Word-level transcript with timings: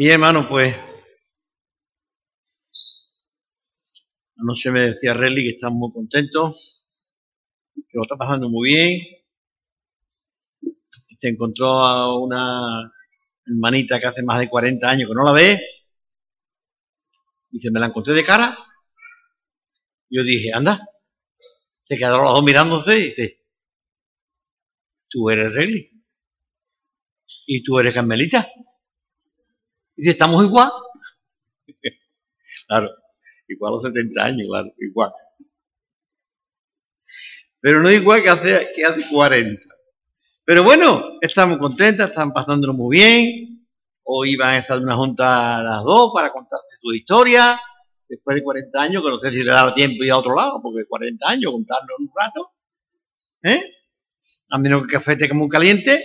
Y 0.00 0.08
hermano, 0.10 0.48
pues, 0.48 0.76
anoche 4.36 4.70
me 4.70 4.82
decía 4.82 5.12
Relly 5.12 5.42
que 5.42 5.50
está 5.56 5.70
muy 5.70 5.92
contento, 5.92 6.54
que 7.74 7.98
lo 7.98 8.02
está 8.02 8.14
pasando 8.14 8.48
muy 8.48 8.68
bien. 8.68 9.00
Se 11.18 11.28
encontró 11.28 11.66
a 11.66 12.16
una 12.16 12.92
hermanita 13.44 13.98
que 13.98 14.06
hace 14.06 14.22
más 14.22 14.38
de 14.38 14.48
40 14.48 14.88
años 14.88 15.08
que 15.08 15.14
no 15.16 15.24
la 15.24 15.32
ve. 15.32 15.60
Dice, 17.50 17.72
me 17.72 17.80
la 17.80 17.86
encontré 17.86 18.14
de 18.14 18.24
cara. 18.24 18.56
Yo 20.10 20.22
dije, 20.22 20.52
anda. 20.54 20.78
Se 21.86 21.96
quedaron 21.96 22.22
los 22.22 22.34
dos 22.34 22.44
mirándose 22.44 22.96
y 22.96 23.02
dice, 23.08 23.44
tú 25.08 25.28
eres 25.28 25.52
Relly. 25.52 25.90
Y 27.48 27.64
tú 27.64 27.80
eres 27.80 27.94
Carmelita. 27.94 28.46
Y 29.98 30.02
dice, 30.02 30.12
estamos 30.12 30.44
igual. 30.44 30.70
claro, 32.68 32.88
igual 33.48 33.72
a 33.72 33.74
los 33.74 33.82
70 33.82 34.24
años, 34.24 34.46
claro, 34.46 34.72
igual. 34.78 35.10
Pero 37.60 37.82
no 37.82 37.90
igual 37.90 38.22
que 38.22 38.28
hace, 38.28 38.68
que 38.76 38.84
hace 38.84 39.08
40. 39.10 39.60
Pero 40.44 40.62
bueno, 40.62 41.18
estamos 41.20 41.58
contentas, 41.58 42.10
están 42.10 42.32
pasándolo 42.32 42.74
muy 42.74 42.96
bien. 42.96 43.66
Hoy 44.04 44.36
van 44.36 44.54
a 44.54 44.58
estar 44.58 44.80
una 44.80 44.94
junta 44.94 45.56
a 45.56 45.62
las 45.64 45.82
dos 45.82 46.12
para 46.14 46.30
contarte 46.30 46.76
tu 46.80 46.92
historia. 46.92 47.60
Después 48.08 48.36
de 48.36 48.44
40 48.44 48.80
años, 48.80 49.04
que 49.04 49.10
no 49.10 49.18
sé 49.18 49.30
si 49.32 49.42
le 49.42 49.50
da 49.50 49.74
tiempo 49.74 50.04
ir 50.04 50.12
a 50.12 50.18
otro 50.18 50.36
lado, 50.36 50.60
porque 50.62 50.86
40 50.86 51.28
años, 51.28 51.50
contarlo 51.50 51.96
en 51.98 52.04
un 52.04 52.12
rato. 52.14 52.52
¿Eh? 53.42 53.62
A 54.50 54.58
menos 54.58 54.82
que 54.82 54.84
el 54.84 54.92
café 54.92 55.12
esté 55.14 55.34
muy 55.34 55.48
caliente. 55.48 56.00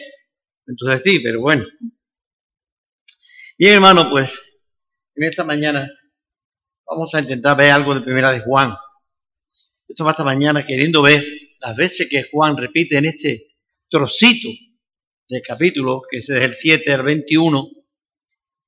Entonces 0.65 1.03
sí, 1.03 1.19
pero 1.19 1.41
bueno, 1.41 1.63
Bien, 3.55 3.75
hermano, 3.75 4.09
pues 4.09 4.39
en 5.13 5.23
esta 5.25 5.43
mañana 5.43 5.87
vamos 6.87 7.13
a 7.13 7.19
intentar 7.19 7.55
ver 7.55 7.69
algo 7.69 7.93
de 7.93 8.01
primera 8.01 8.31
de 8.31 8.39
Juan. 8.39 8.75
Esto 9.87 10.03
va 10.03 10.11
esta 10.11 10.23
mañana 10.23 10.65
queriendo 10.65 11.03
ver 11.03 11.23
las 11.59 11.75
veces 11.75 12.07
que 12.09 12.23
Juan 12.31 12.57
repite 12.57 12.97
en 12.97 13.05
este 13.05 13.55
trocito 13.87 14.49
del 15.29 15.43
capítulo, 15.47 16.01
que 16.09 16.17
es 16.17 16.29
el 16.29 16.55
7 16.55 16.93
al 16.93 17.03
21, 17.03 17.69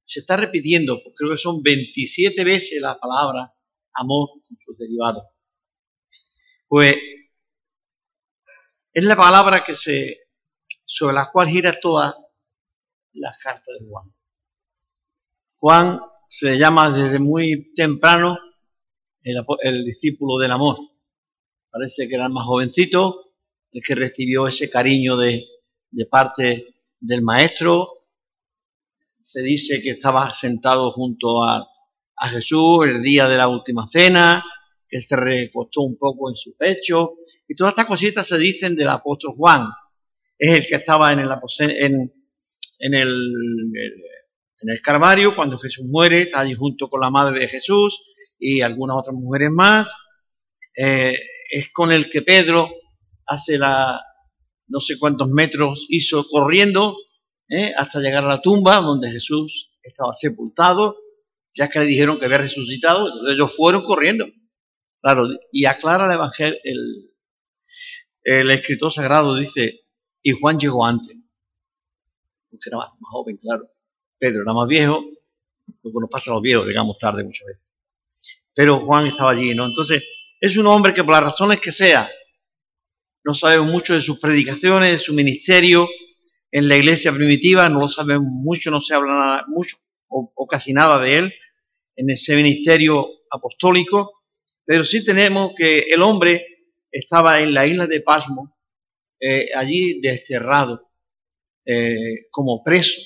se 0.05 0.19
está 0.19 0.37
repitiendo, 0.37 1.01
creo 1.15 1.31
que 1.31 1.37
son 1.39 1.63
27 1.63 2.43
veces 2.43 2.79
la 2.79 2.99
palabra 2.99 3.51
amor 3.93 4.29
con 4.47 4.57
sus 4.63 4.77
derivados. 4.77 5.23
Pues 6.67 6.95
es 8.93 9.03
la 9.03 9.15
palabra 9.15 9.63
que 9.63 9.75
se, 9.75 10.19
sobre 10.85 11.15
la 11.15 11.31
cual 11.31 11.49
gira 11.49 11.79
toda 11.79 12.15
la 13.13 13.35
carta 13.41 13.71
de 13.79 13.87
Juan. 13.87 14.15
Juan 15.65 15.99
se 16.29 16.51
le 16.51 16.59
llama 16.59 16.91
desde 16.91 17.17
muy 17.17 17.73
temprano 17.73 18.37
el, 19.23 19.83
discípulo 19.83 20.37
del 20.37 20.51
amor. 20.51 20.77
Parece 21.71 22.07
que 22.07 22.13
era 22.13 22.27
el 22.27 22.31
más 22.31 22.45
jovencito, 22.45 23.33
el 23.71 23.81
que 23.81 23.95
recibió 23.95 24.47
ese 24.47 24.69
cariño 24.69 25.17
de, 25.17 25.43
parte 26.07 26.75
del 26.99 27.23
maestro. 27.23 28.05
Se 29.19 29.41
dice 29.41 29.81
que 29.81 29.89
estaba 29.89 30.31
sentado 30.35 30.91
junto 30.91 31.43
a, 31.43 31.67
Jesús 32.29 32.85
el 32.85 33.01
día 33.01 33.27
de 33.27 33.37
la 33.37 33.47
última 33.47 33.87
cena, 33.87 34.45
que 34.87 35.01
se 35.01 35.15
recostó 35.15 35.81
un 35.81 35.97
poco 35.97 36.29
en 36.29 36.35
su 36.35 36.55
pecho. 36.55 37.15
Y 37.47 37.55
todas 37.55 37.71
estas 37.71 37.87
cositas 37.87 38.27
se 38.27 38.37
dicen 38.37 38.75
del 38.75 38.89
apóstol 38.89 39.33
Juan. 39.35 39.67
Es 40.37 40.59
el 40.59 40.67
que 40.67 40.75
estaba 40.75 41.11
en 41.11 41.21
el, 41.21 41.29
en 42.81 42.93
el 42.93 43.33
en 44.65 44.71
el 44.71 44.81
Calvario, 44.81 45.35
cuando 45.35 45.59
Jesús 45.59 45.85
muere, 45.85 46.21
está 46.21 46.39
allí 46.39 46.55
junto 46.55 46.89
con 46.89 46.99
la 46.99 47.11
madre 47.11 47.39
de 47.39 47.47
Jesús 47.47 48.01
y 48.39 48.61
algunas 48.61 48.97
otras 48.97 49.15
mujeres 49.15 49.51
más. 49.51 49.93
Eh, 50.75 51.15
es 51.51 51.71
con 51.71 51.91
el 51.91 52.09
que 52.09 52.23
Pedro 52.23 52.71
hace 53.27 53.59
la, 53.59 54.01
no 54.67 54.79
sé 54.79 54.97
cuántos 54.97 55.29
metros 55.29 55.85
hizo 55.89 56.27
corriendo 56.27 56.97
eh, 57.47 57.73
hasta 57.77 57.99
llegar 57.99 58.23
a 58.23 58.27
la 58.27 58.41
tumba 58.41 58.77
donde 58.77 59.11
Jesús 59.11 59.69
estaba 59.83 60.15
sepultado, 60.15 60.97
ya 61.53 61.69
que 61.69 61.79
le 61.79 61.85
dijeron 61.85 62.17
que 62.17 62.25
había 62.25 62.39
resucitado, 62.39 63.07
entonces 63.07 63.35
ellos 63.35 63.55
fueron 63.55 63.83
corriendo. 63.83 64.25
Claro, 64.99 65.27
y 65.51 65.65
aclara 65.65 66.07
el 66.07 66.13
Evangelio, 66.13 66.57
el, 66.63 67.11
el 68.23 68.49
escritor 68.49 68.91
sagrado 68.91 69.35
dice, 69.35 69.81
y 70.23 70.31
Juan 70.31 70.59
llegó 70.59 70.83
antes, 70.83 71.15
porque 72.49 72.69
era 72.69 72.77
más 72.79 72.89
joven, 73.11 73.37
claro. 73.37 73.74
Pedro 74.25 74.41
era 74.41 74.53
más 74.53 74.67
viejo, 74.67 75.05
lo 75.83 75.91
que 75.91 75.99
nos 76.01 76.09
pasa 76.09 76.31
a 76.31 76.33
los 76.33 76.41
viejos, 76.41 76.65
llegamos 76.65 76.97
tarde 76.97 77.23
muchas 77.23 77.45
veces. 77.45 77.63
Pero 78.55 78.79
Juan 78.79 79.05
estaba 79.05 79.31
allí, 79.31 79.53
¿no? 79.53 79.65
Entonces, 79.65 80.03
es 80.39 80.57
un 80.57 80.65
hombre 80.65 80.95
que 80.95 81.03
por 81.03 81.13
las 81.13 81.25
razones 81.25 81.59
que 81.59 81.71
sea, 81.71 82.09
no 83.23 83.35
sabemos 83.35 83.67
mucho 83.67 83.93
de 83.93 84.01
sus 84.01 84.19
predicaciones, 84.19 84.93
de 84.93 84.97
su 84.97 85.13
ministerio 85.13 85.87
en 86.51 86.67
la 86.67 86.75
iglesia 86.75 87.13
primitiva, 87.13 87.69
no 87.69 87.81
lo 87.81 87.89
sabemos 87.89 88.27
mucho, 88.31 88.71
no 88.71 88.81
se 88.81 88.95
habla 88.95 89.13
nada, 89.13 89.45
mucho 89.47 89.77
o, 90.07 90.47
casi 90.47 90.73
nada 90.73 90.99
de 90.99 91.17
él 91.17 91.33
en 91.95 92.09
ese 92.09 92.35
ministerio 92.35 93.07
apostólico, 93.29 94.23
pero 94.65 94.85
sí 94.85 95.05
tenemos 95.05 95.51
que 95.55 95.81
el 95.81 96.01
hombre 96.01 96.47
estaba 96.91 97.41
en 97.41 97.53
la 97.53 97.67
isla 97.67 97.85
de 97.85 98.01
Pasmo, 98.01 98.57
eh, 99.19 99.49
allí 99.53 100.01
desterrado, 100.01 100.89
eh, 101.63 102.27
como 102.31 102.63
preso, 102.63 102.99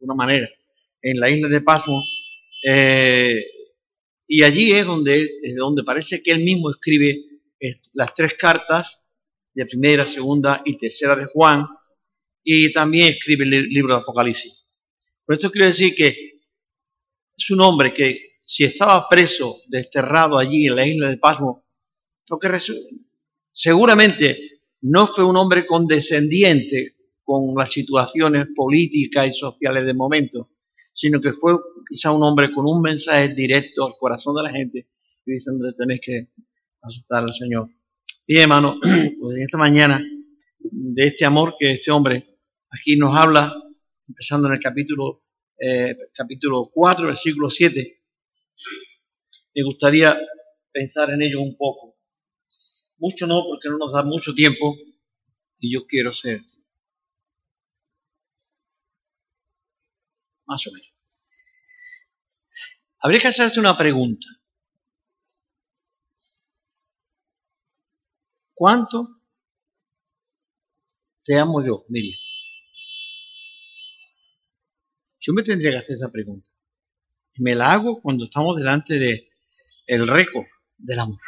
una 0.00 0.14
manera, 0.14 0.48
en 1.08 1.20
la 1.20 1.30
isla 1.30 1.48
de 1.48 1.60
Pasmo, 1.60 2.04
eh, 2.64 3.44
y 4.26 4.42
allí 4.42 4.72
es 4.72 4.84
donde, 4.84 5.28
donde 5.56 5.84
parece 5.84 6.20
que 6.20 6.32
él 6.32 6.42
mismo 6.42 6.70
escribe 6.70 7.16
las 7.92 8.12
tres 8.14 8.34
cartas 8.34 9.06
de 9.54 9.66
primera, 9.66 10.04
segunda 10.04 10.62
y 10.64 10.76
tercera 10.76 11.14
de 11.14 11.26
Juan, 11.26 11.66
y 12.42 12.72
también 12.72 13.12
escribe 13.12 13.44
el 13.44 13.68
libro 13.68 13.94
de 13.94 14.00
Apocalipsis. 14.00 14.68
Por 15.24 15.36
esto 15.36 15.50
quiero 15.50 15.66
decir 15.66 15.94
que 15.94 16.40
es 17.36 17.50
un 17.50 17.60
hombre 17.60 17.92
que 17.92 18.40
si 18.44 18.64
estaba 18.64 19.08
preso, 19.08 19.62
desterrado 19.68 20.38
allí 20.38 20.66
en 20.66 20.76
la 20.76 20.86
isla 20.86 21.10
de 21.10 21.18
Pasmo, 21.18 21.66
lo 22.28 22.38
que 22.38 22.48
seguramente 23.52 24.60
no 24.82 25.06
fue 25.06 25.24
un 25.24 25.36
hombre 25.36 25.64
condescendiente 25.64 26.96
con 27.22 27.54
las 27.56 27.70
situaciones 27.70 28.46
políticas 28.54 29.28
y 29.28 29.32
sociales 29.32 29.86
de 29.86 29.94
momento, 29.94 30.50
sino 30.96 31.20
que 31.20 31.34
fue 31.34 31.52
quizá 31.86 32.10
un 32.10 32.22
hombre 32.22 32.50
con 32.50 32.64
un 32.66 32.80
mensaje 32.80 33.28
directo 33.34 33.84
al 33.84 33.92
corazón 33.98 34.34
de 34.34 34.42
la 34.44 34.50
gente 34.50 34.88
y 35.26 35.34
diciendo 35.34 35.70
tenéis 35.74 36.00
que 36.02 36.28
aceptar 36.80 37.22
al 37.22 37.34
Señor. 37.34 37.68
Y 38.26 38.38
hermano, 38.38 38.80
pues 39.20 39.36
en 39.36 39.42
esta 39.42 39.58
mañana, 39.58 40.02
de 40.58 41.04
este 41.04 41.26
amor 41.26 41.54
que 41.58 41.72
este 41.72 41.90
hombre 41.90 42.38
aquí 42.70 42.96
nos 42.96 43.14
habla, 43.14 43.54
empezando 44.08 44.48
en 44.48 44.54
el 44.54 44.60
capítulo, 44.60 45.22
eh, 45.60 45.94
capítulo 46.14 46.70
4, 46.72 47.08
versículo 47.08 47.50
7, 47.50 48.02
me 49.54 49.62
gustaría 49.64 50.16
pensar 50.72 51.10
en 51.10 51.20
ello 51.20 51.42
un 51.42 51.58
poco. 51.58 51.98
Mucho 52.96 53.26
no, 53.26 53.42
porque 53.46 53.68
no 53.68 53.76
nos 53.76 53.92
da 53.92 54.02
mucho 54.02 54.32
tiempo 54.32 54.74
y 55.60 55.74
yo 55.74 55.86
quiero 55.86 56.14
ser 56.14 56.40
más 60.46 60.66
o 60.66 60.72
menos. 60.72 60.88
Habría 63.00 63.20
que 63.20 63.28
hacerse 63.28 63.60
una 63.60 63.76
pregunta. 63.76 64.26
¿Cuánto 68.54 69.20
te 71.22 71.38
amo 71.38 71.62
yo, 71.64 71.84
Miriam? 71.88 72.18
Yo 75.20 75.34
me 75.34 75.42
tendría 75.42 75.72
que 75.72 75.78
hacer 75.78 75.96
esa 75.96 76.10
pregunta. 76.10 76.48
Y 77.34 77.42
me 77.42 77.54
la 77.54 77.72
hago 77.72 78.00
cuando 78.00 78.24
estamos 78.24 78.56
delante 78.56 78.98
de 78.98 79.28
el 79.86 80.06
récord 80.06 80.46
del 80.78 81.00
amor. 81.00 81.20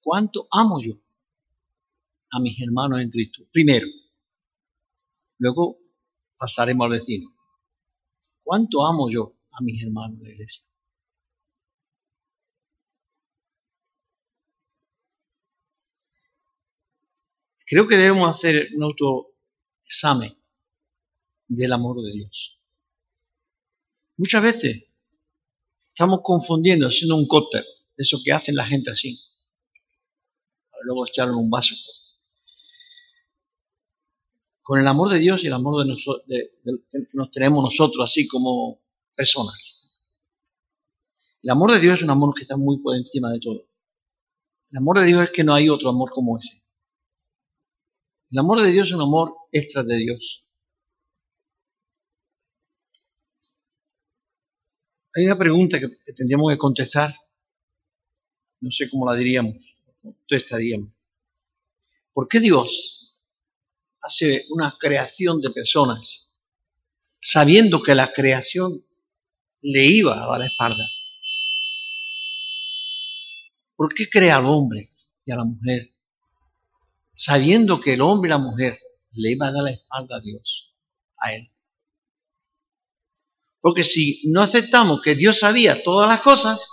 ¿Cuánto 0.00 0.46
amo 0.50 0.80
yo 0.82 0.94
a 2.30 2.40
mis 2.40 2.60
hermanos 2.62 3.00
en 3.00 3.10
Cristo? 3.10 3.42
Primero. 3.52 3.86
Luego 5.38 5.78
pasaremos 6.38 6.86
al 6.86 6.98
vecino. 6.98 7.31
¿Cuánto 8.42 8.84
amo 8.84 9.10
yo 9.10 9.34
a 9.52 9.62
mis 9.62 9.82
hermanos 9.82 10.18
de 10.18 10.24
la 10.24 10.30
iglesia? 10.32 10.62
Creo 17.66 17.86
que 17.86 17.96
debemos 17.96 18.34
hacer 18.34 18.68
un 18.76 18.82
autoexamen 18.82 20.32
del 21.48 21.72
amor 21.72 22.02
de 22.02 22.12
Dios. 22.12 22.60
Muchas 24.18 24.42
veces 24.42 24.88
estamos 25.88 26.20
confundiendo, 26.22 26.86
haciendo 26.86 27.16
un 27.16 27.26
cóctel, 27.26 27.64
de 27.96 28.02
eso 28.02 28.18
que 28.24 28.32
hacen 28.32 28.56
la 28.56 28.66
gente 28.66 28.90
así. 28.90 29.18
Luego 30.84 31.06
echarlo 31.06 31.34
en 31.34 31.40
un 31.40 31.50
vaso 31.50 31.74
con 34.62 34.78
el 34.78 34.86
amor 34.86 35.12
de 35.12 35.18
Dios 35.18 35.42
y 35.42 35.48
el 35.48 35.52
amor 35.52 35.82
de 35.82 35.90
nosotros, 35.90 36.24
que 36.28 37.06
nos 37.14 37.30
tenemos 37.30 37.64
nosotros, 37.64 38.02
así 38.04 38.26
como 38.28 38.80
personas. 39.14 39.90
El 41.42 41.50
amor 41.50 41.72
de 41.72 41.80
Dios 41.80 41.98
es 41.98 42.04
un 42.04 42.10
amor 42.10 42.34
que 42.34 42.42
está 42.42 42.56
muy 42.56 42.78
por 42.78 42.96
encima 42.96 43.32
de 43.32 43.40
todo. 43.40 43.66
El 44.70 44.78
amor 44.78 45.00
de 45.00 45.06
Dios 45.06 45.24
es 45.24 45.30
que 45.30 45.42
no 45.42 45.54
hay 45.54 45.68
otro 45.68 45.90
amor 45.90 46.10
como 46.10 46.38
ese. 46.38 46.62
El 48.30 48.38
amor 48.38 48.62
de 48.62 48.70
Dios 48.70 48.88
es 48.88 48.94
un 48.94 49.02
amor 49.02 49.36
extra 49.50 49.82
de 49.82 49.96
Dios. 49.96 50.46
Hay 55.14 55.26
una 55.26 55.36
pregunta 55.36 55.78
que, 55.78 55.88
tendríamos 56.14 56.50
que 56.52 56.58
contestar. 56.58 57.14
No 58.60 58.70
sé 58.70 58.88
cómo 58.88 59.04
la 59.04 59.16
diríamos, 59.16 59.56
contestaríamos. 60.00 60.90
¿Por 62.14 62.28
qué 62.28 62.38
Dios 62.38 63.11
hace 64.02 64.44
una 64.50 64.76
creación 64.78 65.40
de 65.40 65.50
personas 65.50 66.28
sabiendo 67.20 67.82
que 67.82 67.94
la 67.94 68.12
creación 68.12 68.84
le 69.62 69.84
iba 69.84 70.22
a 70.22 70.26
dar 70.26 70.40
la 70.40 70.46
espalda? 70.46 70.84
¿Por 73.76 73.94
qué 73.94 74.08
crea 74.08 74.36
al 74.36 74.46
hombre 74.46 74.88
y 75.24 75.32
a 75.32 75.36
la 75.36 75.44
mujer 75.44 75.88
sabiendo 77.14 77.80
que 77.80 77.94
el 77.94 78.00
hombre 78.00 78.28
y 78.28 78.30
la 78.30 78.38
mujer 78.38 78.78
le 79.12 79.30
iban 79.30 79.50
a 79.50 79.52
dar 79.52 79.62
la 79.62 79.70
espalda 79.70 80.16
a 80.16 80.20
Dios, 80.20 80.74
a 81.16 81.32
Él? 81.34 81.50
Porque 83.60 83.84
si 83.84 84.22
no 84.26 84.42
aceptamos 84.42 85.00
que 85.00 85.14
Dios 85.14 85.38
sabía 85.38 85.84
todas 85.84 86.10
las 86.10 86.20
cosas, 86.20 86.66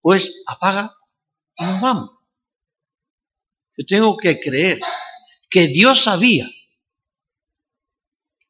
pues 0.00 0.42
apaga 0.46 0.94
y 1.56 1.64
nos 1.64 1.80
vamos. 1.80 2.10
Yo 3.76 3.84
tengo 3.86 4.16
que 4.16 4.40
creer 4.40 4.80
que 5.50 5.66
Dios 5.66 6.04
sabía 6.04 6.48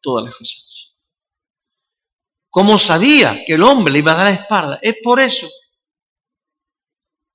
todas 0.00 0.26
las 0.26 0.36
cosas. 0.36 0.94
Como 2.50 2.78
sabía 2.78 3.44
que 3.44 3.54
el 3.54 3.62
hombre 3.62 3.92
le 3.92 4.00
iba 4.00 4.12
a 4.12 4.16
dar 4.16 4.26
la 4.26 4.32
espalda, 4.32 4.78
es 4.82 4.96
por 5.02 5.18
eso 5.18 5.48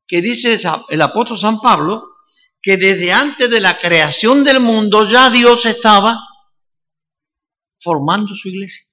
que 0.07 0.21
dice 0.21 0.59
el 0.89 1.01
apóstol 1.01 1.37
San 1.37 1.59
Pablo 1.59 2.17
que 2.61 2.77
desde 2.77 3.11
antes 3.11 3.49
de 3.49 3.59
la 3.59 3.77
creación 3.77 4.43
del 4.43 4.59
mundo 4.59 5.03
ya 5.03 5.29
Dios 5.29 5.65
estaba 5.65 6.19
formando 7.79 8.35
su 8.35 8.49
iglesia 8.49 8.85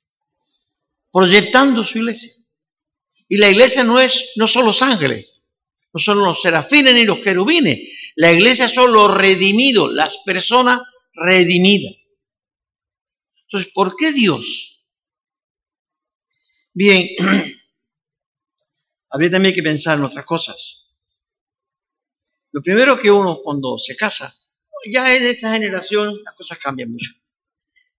proyectando 1.12 1.84
su 1.84 1.98
iglesia. 1.98 2.32
Y 3.28 3.36
la 3.36 3.48
iglesia 3.48 3.84
no 3.84 4.00
es, 4.00 4.32
no 4.36 4.48
son 4.48 4.66
los 4.66 4.82
ángeles, 4.82 5.26
no 5.92 6.00
son 6.00 6.18
los 6.20 6.40
serafines 6.40 6.94
ni 6.94 7.04
los 7.04 7.18
querubines. 7.18 8.12
La 8.16 8.32
iglesia 8.32 8.68
son 8.68 8.92
los 8.92 9.14
redimidos, 9.14 9.92
las 9.92 10.18
personas 10.18 10.80
redimidas. 11.14 11.94
Entonces, 13.44 13.72
¿por 13.72 13.96
qué 13.96 14.12
Dios? 14.12 14.92
Bien, 16.72 17.06
habría 19.10 19.30
también 19.30 19.54
que 19.54 19.62
pensar 19.62 19.98
en 19.98 20.04
otras 20.04 20.24
cosas. 20.24 20.86
Lo 22.52 22.62
primero 22.62 22.98
que 22.98 23.10
uno 23.10 23.40
cuando 23.42 23.78
se 23.78 23.96
casa, 23.96 24.32
ya 24.90 25.14
en 25.14 25.26
esta 25.26 25.52
generación 25.52 26.18
las 26.24 26.34
cosas 26.34 26.58
cambian 26.58 26.90
mucho. 26.92 27.10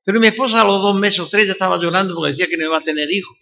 Pero 0.04 0.20
mi 0.20 0.28
esposa 0.28 0.62
a 0.62 0.66
los 0.66 0.82
dos 0.82 0.96
meses 0.96 1.20
o 1.22 1.30
tres 1.30 1.48
ya 1.48 1.54
estaba 1.54 1.78
llorando 1.78 2.14
porque 2.16 2.32
decía 2.32 2.48
que 2.48 2.58
no 2.58 2.66
iba 2.66 2.78
a 2.78 2.82
tener 2.82 3.10
hijos. 3.12 3.38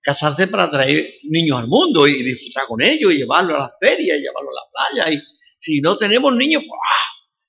Casarse 0.00 0.46
para 0.46 0.70
traer 0.70 1.14
niños 1.24 1.58
al 1.58 1.66
mundo 1.66 2.06
y 2.06 2.22
disfrutar 2.22 2.66
con 2.66 2.80
ellos 2.80 3.12
y 3.12 3.18
llevarlos 3.18 3.56
a 3.56 3.58
las 3.58 3.72
ferias 3.80 4.18
y 4.18 4.22
llevarlos 4.22 4.52
a 4.52 4.64
la 4.64 5.02
playa. 5.02 5.12
Y 5.12 5.22
si 5.58 5.80
no 5.80 5.96
tenemos 5.96 6.34
niños, 6.34 6.62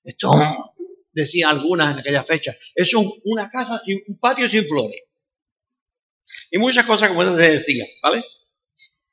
esto 0.04 0.31
decían 1.12 1.51
algunas 1.51 1.94
en 1.94 2.00
aquella 2.00 2.24
fecha, 2.24 2.56
es 2.74 2.94
una 2.94 3.50
casa 3.50 3.80
sin 3.80 4.01
un 4.07 4.19
patio 4.19 4.50
sin 4.50 4.68
flores. 4.68 5.01
Y 6.51 6.57
muchas 6.57 6.86
cosas 6.86 7.10
como 7.10 7.24
eso 7.24 7.38
se 7.38 7.57
decía, 7.57 7.86
¿vale? 8.01 8.24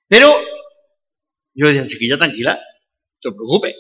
Pero 0.09 0.35
yo 1.55 1.67
le 1.67 1.73
decía, 1.73 1.89
chiquilla, 1.89 2.17
tranquila, 2.17 2.55
no 2.55 3.31
te 3.31 3.35
preocupes, 3.35 3.75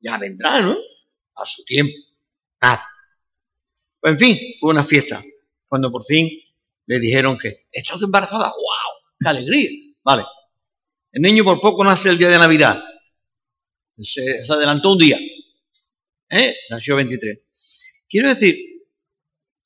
ya 0.00 0.18
vendrá, 0.18 0.60
¿no? 0.60 0.76
A 1.36 1.46
su 1.46 1.64
tiempo. 1.64 1.92
Nada. 2.60 2.86
Pues, 4.00 4.12
en 4.12 4.18
fin, 4.18 4.54
fue 4.58 4.70
una 4.70 4.84
fiesta. 4.84 5.22
Cuando 5.66 5.90
por 5.90 6.04
fin 6.04 6.30
le 6.90 6.98
dijeron 6.98 7.38
que, 7.38 7.68
¿estás 7.70 8.02
embarazada? 8.02 8.46
¡Wow! 8.48 9.14
¡Qué 9.20 9.28
alegría! 9.28 9.70
Vale. 10.02 10.24
El 11.12 11.22
niño 11.22 11.44
por 11.44 11.60
poco 11.60 11.84
nace 11.84 12.08
el 12.08 12.18
día 12.18 12.28
de 12.28 12.36
Navidad. 12.36 12.82
Se, 13.96 14.40
adelantó 14.48 14.90
un 14.90 14.98
día. 14.98 15.16
¿Eh? 16.30 16.56
Nació 16.68 16.96
23. 16.96 17.38
Quiero 18.08 18.30
decir, 18.30 18.56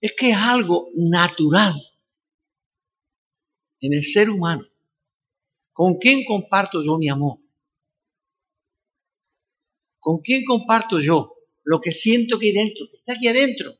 es 0.02 0.12
que 0.12 0.32
es 0.32 0.36
algo 0.36 0.90
natural 0.96 1.72
en 3.80 3.94
el 3.94 4.04
ser 4.04 4.28
humano. 4.28 4.62
¿Con 5.72 5.94
quién 5.94 6.26
comparto 6.26 6.84
yo 6.84 6.98
mi 6.98 7.08
amor? 7.08 7.38
¿Con 9.98 10.18
quién 10.18 10.44
comparto 10.44 11.00
yo 11.00 11.32
lo 11.62 11.80
que 11.80 11.92
siento 11.92 12.38
que 12.38 12.48
hay 12.48 12.52
dentro, 12.52 12.84
que 12.90 12.98
está 12.98 13.14
aquí 13.14 13.28
adentro, 13.28 13.72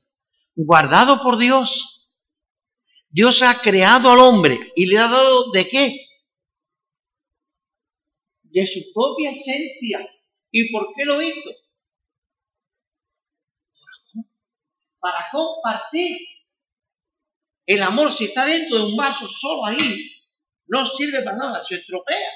guardado 0.55 1.23
por 1.23 1.37
Dios. 1.37 1.94
Dios 3.15 3.43
ha 3.43 3.61
creado 3.61 4.11
al 4.11 4.19
hombre 4.19 4.59
y 4.75 4.87
le 4.87 4.99
ha 4.99 5.07
dado 5.07 5.53
de 5.53 5.69
qué? 5.69 5.97
De 8.43 8.67
su 8.67 8.81
propia 8.93 9.31
esencia. 9.31 10.05
¿Y 10.51 10.73
por 10.73 10.89
qué 10.97 11.05
lo 11.05 11.23
hizo? 11.23 11.51
Para 14.99 15.29
compartir. 15.31 16.17
El 17.67 17.85
amor, 17.85 18.13
si 18.13 18.25
está 18.25 18.47
dentro 18.47 18.79
de 18.79 18.85
un 18.87 18.97
vaso 18.97 19.29
solo 19.29 19.65
ahí, 19.65 20.11
no 20.67 20.85
sirve 20.85 21.23
para 21.23 21.37
nada, 21.37 21.63
se 21.63 21.77
estropea. 21.77 22.33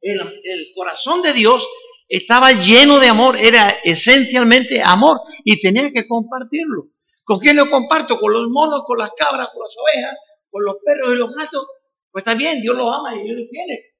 El, 0.00 0.20
el 0.44 0.68
corazón 0.76 1.22
de 1.22 1.32
Dios 1.32 1.66
estaba 2.06 2.52
lleno 2.52 3.00
de 3.00 3.08
amor, 3.08 3.36
era 3.36 3.68
esencialmente 3.82 4.80
amor 4.80 5.22
y 5.42 5.60
tenía 5.60 5.90
que 5.92 6.06
compartirlo. 6.06 6.93
¿Con 7.24 7.38
quién 7.38 7.56
lo 7.56 7.68
comparto? 7.68 8.18
Con 8.18 8.32
los 8.32 8.48
monos, 8.50 8.82
con 8.86 8.98
las 8.98 9.10
cabras, 9.16 9.48
con 9.52 9.62
las 9.62 9.74
ovejas, 9.76 10.18
con 10.50 10.64
los 10.64 10.76
perros 10.84 11.14
y 11.14 11.18
los 11.18 11.34
gatos. 11.34 11.66
Pues 12.10 12.22
está 12.22 12.34
bien, 12.34 12.60
Dios 12.60 12.76
los 12.76 12.86
ama 12.86 13.16
y 13.16 13.24
Dios 13.24 13.38
los 13.38 13.48
tiene. 13.50 13.94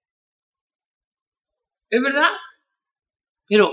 ¿Es 1.90 2.02
verdad? 2.02 2.30
Pero, 3.46 3.72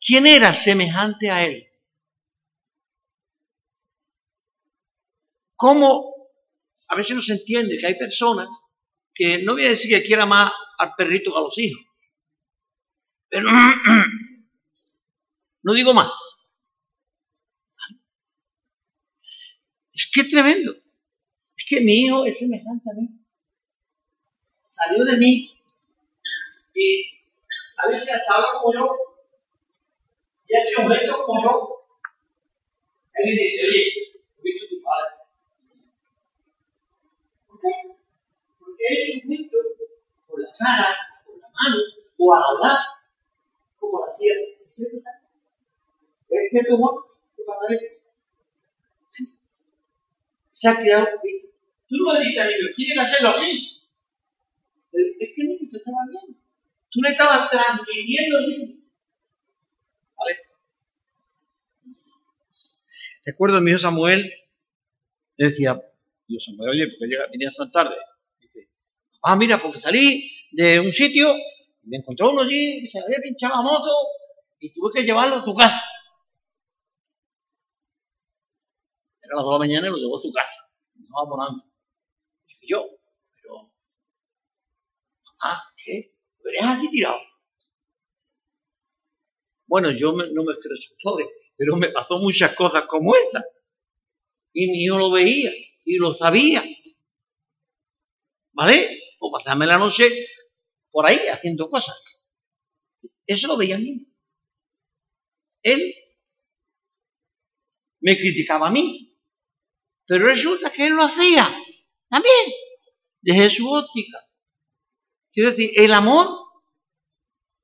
¿quién 0.00 0.26
era 0.26 0.54
semejante 0.54 1.30
a 1.30 1.44
él? 1.44 1.66
¿Cómo? 5.56 6.14
A 6.88 6.96
veces 6.96 7.16
no 7.16 7.22
se 7.22 7.32
entiende 7.32 7.78
que 7.78 7.86
hay 7.86 7.98
personas 7.98 8.48
que 9.14 9.42
no 9.42 9.54
voy 9.54 9.66
a 9.66 9.70
decir 9.70 9.90
que 9.90 10.06
quiera 10.06 10.26
más 10.26 10.52
al 10.78 10.92
perrito 10.96 11.32
que 11.32 11.38
a 11.38 11.42
los 11.42 11.58
hijos 11.58 11.86
pero 13.28 13.48
no 15.62 15.72
digo 15.74 15.94
más. 15.94 16.10
Es 19.96 20.10
que 20.12 20.24
tremendo. 20.24 20.72
Es 21.56 21.64
que 21.66 21.80
mi 21.80 22.02
hijo 22.02 22.26
es 22.26 22.38
semejante 22.38 22.90
a 22.90 22.94
mí. 23.00 23.08
Salió 24.62 25.04
de 25.06 25.16
mí 25.16 25.58
y 26.74 27.06
a 27.78 27.88
veces 27.88 28.12
hasta 28.12 28.44
como 28.52 28.74
yo 28.74 28.90
y 30.48 30.54
hace 30.54 30.82
un 30.82 30.90
gesto 30.90 31.24
como 31.24 31.42
yo. 31.42 31.86
Él 33.14 33.36
dice, 33.36 33.66
oye, 33.66 33.84
visto 34.42 34.66
tu 34.68 34.82
padre. 34.82 35.14
¿Por 37.48 37.60
qué? 37.62 37.68
Porque 38.58 38.84
él 38.86 38.96
es 38.98 39.24
un 39.24 39.32
gesto 39.32 39.56
con 40.26 40.42
la 40.42 40.52
cara, 40.58 40.94
con 41.24 41.40
la 41.40 41.48
mano 41.48 41.76
o 42.18 42.34
a 42.34 42.38
hablar 42.50 42.78
como 43.78 44.00
la 44.00 44.12
hacía. 44.12 44.34
¿Es 46.28 46.50
cierto, 46.50 46.76
Juan? 46.76 46.96
¿Qué 47.34 47.42
pasa 47.44 47.78
Sí. 47.78 47.95
Se 50.56 50.68
ha 50.68 50.76
creado. 50.76 51.06
Tú 51.88 51.96
no 51.98 52.18
dices 52.18 52.38
a 52.38 52.48
ellos, 52.48 52.70
quieren 52.74 52.98
hacerlo 52.98 53.28
así. 53.28 53.82
Es 55.20 55.28
que 55.36 55.44
niño 55.44 55.68
te 55.70 55.76
estaba 55.76 55.98
viendo. 56.10 56.40
Tú 56.90 57.02
le 57.02 57.10
estabas 57.10 57.50
transmitiendo 57.50 58.38
el 58.38 58.48
niño. 58.48 58.74
¿Vale? 60.16 60.36
Recuerdo 63.26 63.58
a 63.58 63.60
mi 63.60 63.70
hijo 63.70 63.80
Samuel, 63.80 64.32
le 65.36 65.48
decía, 65.48 65.78
Dios 66.26 66.44
Samuel, 66.44 66.70
oye, 66.70 66.88
¿por 66.88 67.06
qué 67.06 67.16
venías 67.30 67.54
tan 67.54 67.70
tarde? 67.70 67.96
Dice, 68.40 68.70
ah, 69.22 69.36
mira, 69.36 69.60
porque 69.60 69.78
salí 69.78 70.30
de 70.52 70.80
un 70.80 70.92
sitio 70.92 71.34
me 71.86 71.98
encontró 71.98 72.30
uno 72.32 72.42
allí 72.42 72.82
que 72.82 72.88
se 72.88 72.98
le 72.98 73.04
había 73.04 73.18
pinchado 73.22 73.56
la 73.56 73.62
moto 73.62 73.90
y 74.58 74.72
tuve 74.72 74.90
que 74.92 75.04
llevarlo 75.04 75.36
a 75.36 75.44
su 75.44 75.54
casa. 75.54 75.82
Era 79.26 79.36
las 79.36 79.44
dos 79.44 79.50
de 79.50 79.54
la 79.54 79.58
mañana 79.58 79.88
y 79.88 79.90
lo 79.90 79.96
llevó 79.96 80.16
a 80.16 80.20
su 80.20 80.32
casa. 80.32 80.70
Estaba 80.94 81.28
volando. 81.28 81.64
Dije 82.46 82.66
yo, 82.68 82.86
pero, 83.34 83.72
ah, 85.42 85.62
¿qué? 85.84 86.14
¿Pero 86.42 86.58
eres 86.58 86.78
aquí 86.78 86.90
tirado? 86.90 87.20
Bueno, 89.66 89.90
yo 89.90 90.12
no 90.12 90.44
me 90.44 90.54
su 90.54 90.94
historia, 90.94 91.26
pero 91.56 91.76
me 91.76 91.88
pasó 91.88 92.18
muchas 92.18 92.54
cosas 92.54 92.86
como 92.86 93.14
esa. 93.14 93.42
y 94.52 94.70
mi 94.70 94.84
hijo 94.84 94.96
lo 94.96 95.10
veía 95.10 95.50
y 95.84 95.98
lo 95.98 96.14
sabía. 96.14 96.62
¿Vale? 98.52 99.00
O 99.18 99.30
pasarme 99.32 99.66
la 99.66 99.76
noche 99.76 100.08
por 100.90 101.04
ahí 101.04 101.18
haciendo 101.28 101.68
cosas. 101.68 102.30
Eso 103.26 103.48
lo 103.48 103.56
veía 103.56 103.76
a 103.76 103.80
mí. 103.80 104.06
Él 105.62 105.94
me 108.00 108.16
criticaba 108.16 108.68
a 108.68 108.70
mí. 108.70 109.15
Pero 110.06 110.26
resulta 110.26 110.70
que 110.70 110.86
él 110.86 110.94
lo 110.94 111.02
hacía 111.02 111.48
también, 112.08 112.52
desde 113.20 113.50
su 113.50 113.68
óptica. 113.68 114.24
Quiero 115.32 115.50
decir, 115.50 115.70
el 115.76 115.92
amor, 115.92 116.28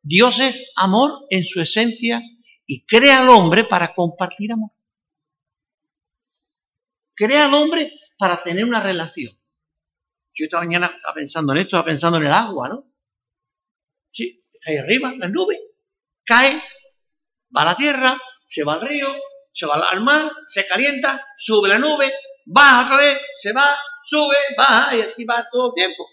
Dios 0.02 0.40
es 0.40 0.72
amor 0.76 1.26
en 1.30 1.44
su 1.44 1.60
esencia 1.60 2.20
y 2.66 2.84
crea 2.84 3.22
al 3.22 3.28
hombre 3.28 3.64
para 3.64 3.94
compartir 3.94 4.52
amor. 4.52 4.70
Crea 7.14 7.46
al 7.46 7.54
hombre 7.54 7.92
para 8.18 8.42
tener 8.42 8.64
una 8.64 8.82
relación. 8.82 9.32
Yo 10.34 10.44
esta 10.44 10.58
mañana 10.58 10.86
estaba 10.86 11.14
pensando 11.14 11.52
en 11.52 11.58
esto, 11.58 11.76
estaba 11.76 11.84
pensando 11.84 12.18
en 12.18 12.26
el 12.26 12.32
agua, 12.32 12.68
¿no? 12.68 12.92
Sí, 14.10 14.44
está 14.52 14.70
ahí 14.70 14.78
arriba, 14.78 15.14
la 15.16 15.28
nube, 15.28 15.60
cae, 16.24 16.60
va 17.54 17.62
a 17.62 17.66
la 17.66 17.76
tierra, 17.76 18.20
se 18.46 18.64
va 18.64 18.74
al 18.74 18.80
río, 18.80 19.08
se 19.52 19.66
va 19.66 19.74
al 19.88 20.00
mar, 20.00 20.30
se 20.46 20.66
calienta, 20.66 21.24
sube 21.38 21.68
la 21.68 21.78
nube, 21.78 22.12
baja 22.46 22.94
otra 22.94 23.18
se 23.36 23.52
va, 23.52 23.76
sube, 24.06 24.36
baja 24.56 24.96
y 24.96 25.00
así 25.00 25.24
va 25.24 25.46
todo 25.50 25.68
el 25.68 25.74
tiempo. 25.74 26.06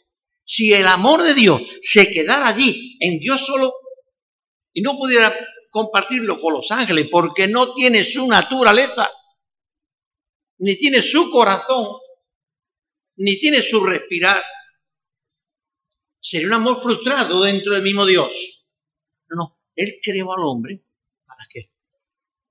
Si 0.43 0.74
el 0.74 0.88
amor 0.88 1.21
de 1.24 1.36
Dios 1.36 1.62
se 1.81 2.12
quedara 2.12 2.48
allí, 2.48 2.98
en 3.00 3.19
Dios 3.19 3.45
solo, 3.45 3.74
y 4.74 4.81
no 4.81 4.98
pudiera 4.98 5.33
compartirlo 5.69 6.39
con 6.39 6.53
los 6.53 6.71
ángeles, 6.71 7.07
porque 7.12 7.48
no 7.48 7.74
tiene 7.74 8.03
su 8.03 8.27
naturaleza, 8.27 9.09
ni 10.59 10.75
tiene 10.75 11.01
su 11.01 11.29
corazón, 11.29 11.95
ni 13.17 13.39
tiene 13.39 13.62
su 13.62 13.83
respirar, 13.86 14.41
sería 16.21 16.48
un 16.48 16.53
amor 16.53 16.81
frustrado 16.81 17.43
dentro 17.43 17.74
del 17.74 17.83
mismo 17.83 18.05
Dios. 18.05 18.65
No, 19.29 19.36
no, 19.36 19.59
Él 19.75 20.00
creó 20.01 20.33
al 20.33 20.43
hombre, 20.43 20.83
¿para 21.25 21.45
qué? 21.50 21.71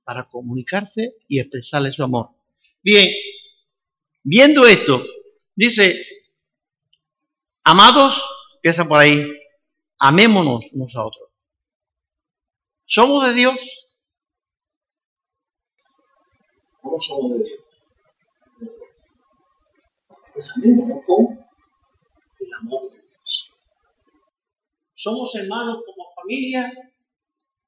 Para 0.04 0.28
comunicarse 0.28 1.16
y 1.26 1.40
expresarle 1.40 1.90
su 1.92 2.02
amor. 2.04 2.30
Bien, 2.82 3.08
viendo 4.22 4.66
esto, 4.66 5.04
dice, 5.54 5.94
amados, 7.64 8.22
empieza 8.56 8.86
por 8.86 8.98
ahí, 8.98 9.30
amémonos 9.98 10.64
unos 10.72 10.94
a 10.96 11.04
otros. 11.04 11.28
¿Somos 12.86 13.26
de 13.26 13.34
Dios? 13.34 13.56
¿Cómo 16.80 17.02
somos 17.02 17.38
de 17.38 17.44
Dios? 17.44 17.60
Pues 20.32 20.46
el 20.64 22.54
amor 22.60 22.90
de 22.90 22.96
Dios. 22.96 23.50
Somos 24.94 25.34
hermanos 25.34 25.82
como 25.84 26.12
familia, 26.14 26.72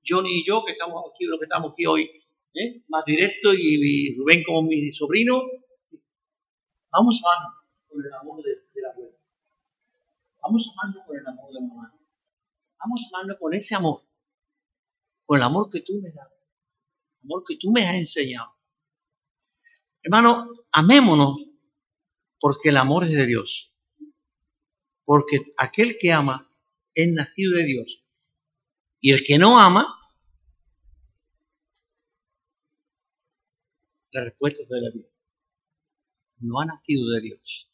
Johnny 0.06 0.40
y 0.40 0.44
yo, 0.46 0.64
que 0.64 0.72
estamos 0.72 1.04
aquí, 1.12 1.26
lo 1.26 1.38
que 1.38 1.44
estamos 1.44 1.72
aquí 1.72 1.86
hoy, 1.86 2.10
¿eh? 2.54 2.82
más 2.88 3.04
directo, 3.04 3.52
y, 3.52 4.16
Rubén 4.16 4.42
como 4.44 4.62
mi 4.62 4.92
sobrino, 4.92 5.42
Vamos 6.92 7.22
amando 7.24 7.56
con 7.88 8.04
el 8.04 8.12
amor 8.12 8.42
de, 8.42 8.82
la 8.82 8.90
abuela. 8.90 9.16
Vamos 10.42 10.72
amando 10.72 11.04
con 11.06 11.16
el 11.16 11.26
amor 11.26 11.52
de 11.52 11.60
mamá. 11.60 11.94
Vamos 12.78 13.08
amando 13.12 13.38
con 13.38 13.54
ese 13.54 13.74
amor. 13.74 14.02
Con 15.24 15.38
el 15.38 15.42
amor 15.44 15.68
que 15.70 15.80
tú 15.82 16.00
me 16.02 16.10
das. 16.10 16.28
El 17.20 17.26
amor 17.26 17.44
que 17.46 17.56
tú 17.56 17.70
me 17.70 17.86
has 17.86 17.94
enseñado. 17.94 18.56
Hermano, 20.02 20.48
amémonos 20.72 21.36
porque 22.40 22.70
el 22.70 22.76
amor 22.76 23.04
es 23.04 23.12
de 23.12 23.26
Dios. 23.26 23.72
Porque 25.04 25.52
aquel 25.56 25.96
que 25.98 26.12
ama 26.12 26.50
es 26.94 27.12
nacido 27.12 27.56
de 27.56 27.66
Dios. 27.66 28.02
Y 29.00 29.12
el 29.12 29.22
que 29.22 29.38
no 29.38 29.58
ama, 29.58 29.86
la 34.10 34.24
respuesta 34.24 34.62
es 34.62 34.68
de 34.68 34.80
la 34.80 34.90
vida 34.90 35.09
no 36.40 36.60
ha 36.60 36.64
nacido 36.64 37.08
de 37.10 37.20
Dios. 37.20 37.70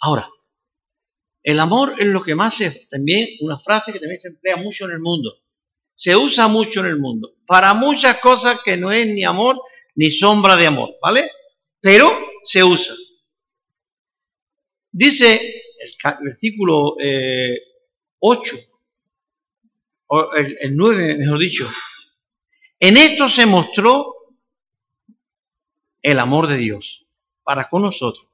Ahora, 0.00 0.28
el 1.42 1.60
amor 1.60 1.94
es 1.98 2.06
lo 2.06 2.22
que 2.22 2.34
más 2.34 2.60
es 2.60 2.88
también 2.88 3.28
una 3.40 3.58
frase 3.58 3.92
que 3.92 4.00
también 4.00 4.20
se 4.20 4.28
emplea 4.28 4.56
mucho 4.56 4.86
en 4.86 4.92
el 4.92 5.00
mundo. 5.00 5.32
Se 5.94 6.16
usa 6.16 6.48
mucho 6.48 6.80
en 6.80 6.86
el 6.86 6.98
mundo. 6.98 7.36
Para 7.46 7.72
muchas 7.72 8.18
cosas 8.18 8.58
que 8.64 8.76
no 8.76 8.90
es 8.90 9.06
ni 9.06 9.24
amor 9.24 9.60
ni 9.94 10.10
sombra 10.10 10.56
de 10.56 10.66
amor, 10.66 10.90
¿vale? 11.00 11.30
Pero 11.80 12.10
se 12.44 12.64
usa. 12.64 12.94
Dice 14.90 15.40
el 15.78 16.14
versículo 16.22 16.96
8, 16.98 16.98
eh, 17.00 17.60
o 20.08 20.32
el, 20.34 20.56
el 20.60 20.76
9, 20.76 21.16
mejor 21.16 21.38
dicho, 21.38 21.70
en 22.80 22.96
esto 22.96 23.28
se 23.28 23.46
mostró 23.46 24.12
el 26.02 26.18
amor 26.18 26.46
de 26.48 26.56
Dios 26.56 27.05
para 27.46 27.68
con 27.68 27.82
nosotros, 27.82 28.26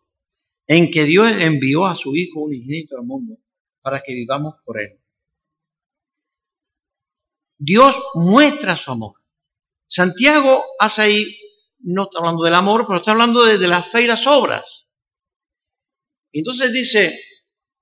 en 0.67 0.91
que 0.91 1.05
Dios 1.05 1.31
envió 1.39 1.85
a 1.85 1.95
su 1.95 2.17
Hijo 2.17 2.41
unigénito 2.41 2.97
al 2.97 3.05
mundo 3.05 3.37
para 3.83 4.01
que 4.01 4.15
vivamos 4.15 4.55
por 4.65 4.81
Él. 4.81 4.99
Dios 7.59 7.95
muestra 8.15 8.75
su 8.75 8.91
amor. 8.91 9.21
Santiago 9.87 10.65
hace 10.79 11.03
ahí, 11.03 11.25
no 11.81 12.05
está 12.05 12.21
hablando 12.21 12.43
del 12.43 12.55
amor, 12.55 12.87
pero 12.87 13.01
está 13.01 13.11
hablando 13.11 13.45
de, 13.45 13.59
las 13.69 13.93
fe 13.93 14.05
y 14.05 14.07
las 14.07 14.27
obras. 14.27 14.91
Entonces 16.33 16.73
dice, 16.73 17.21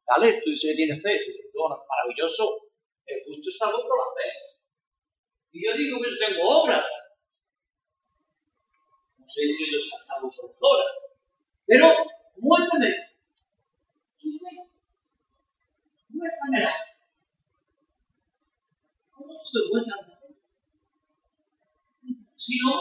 dale, 0.04 0.42
tú 0.42 0.50
dices 0.50 0.72
que 0.72 0.76
tienes 0.76 1.00
fe, 1.00 1.16
maravilloso, 1.88 2.72
el 3.06 3.22
justo 3.24 3.50
es 3.50 3.56
salvo 3.56 3.78
por 3.82 3.96
la 3.96 4.20
fe. 4.20 4.28
Y 5.52 5.64
yo 5.64 5.76
digo 5.76 6.00
que 6.02 6.10
yo 6.10 6.26
tengo 6.26 6.62
obras. 6.62 6.84
No 9.16 9.28
sé 9.28 9.42
si 9.42 9.72
yo 9.72 9.78
soy 9.80 10.00
salvo 10.00 10.32
por 10.36 10.56
obras. 10.58 11.09
Pero 11.70 11.86
muéstrame 12.38 12.90
tu 14.18 14.28
fe. 14.38 14.56
Muéstramela. 16.08 16.74
¿Cómo 19.12 19.34
tú 19.34 19.50
te 19.52 19.68
muestras 19.70 20.08
la 20.08 20.16
fe? 20.18 20.34
Sino 22.36 22.72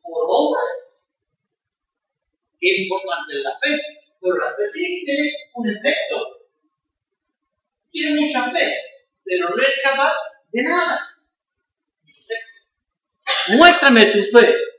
por 0.00 0.24
obras. 0.26 1.06
Qué 2.58 2.84
importante 2.84 3.34
es 3.34 3.42
la 3.42 3.58
fe. 3.58 3.78
Pero 4.22 4.36
la 4.38 4.56
fe 4.56 4.62
tiene 4.72 5.00
que 5.00 5.04
tener 5.04 5.32
un 5.52 5.68
efecto. 5.68 6.46
Tiene 7.90 8.20
mucha 8.22 8.50
fe, 8.52 8.74
pero 9.22 9.50
no 9.50 9.62
es 9.62 9.82
capaz 9.82 10.14
de 10.50 10.62
nada. 10.62 10.98
Muéstrame 13.48 14.06
tu 14.06 14.38
fe. 14.38 14.69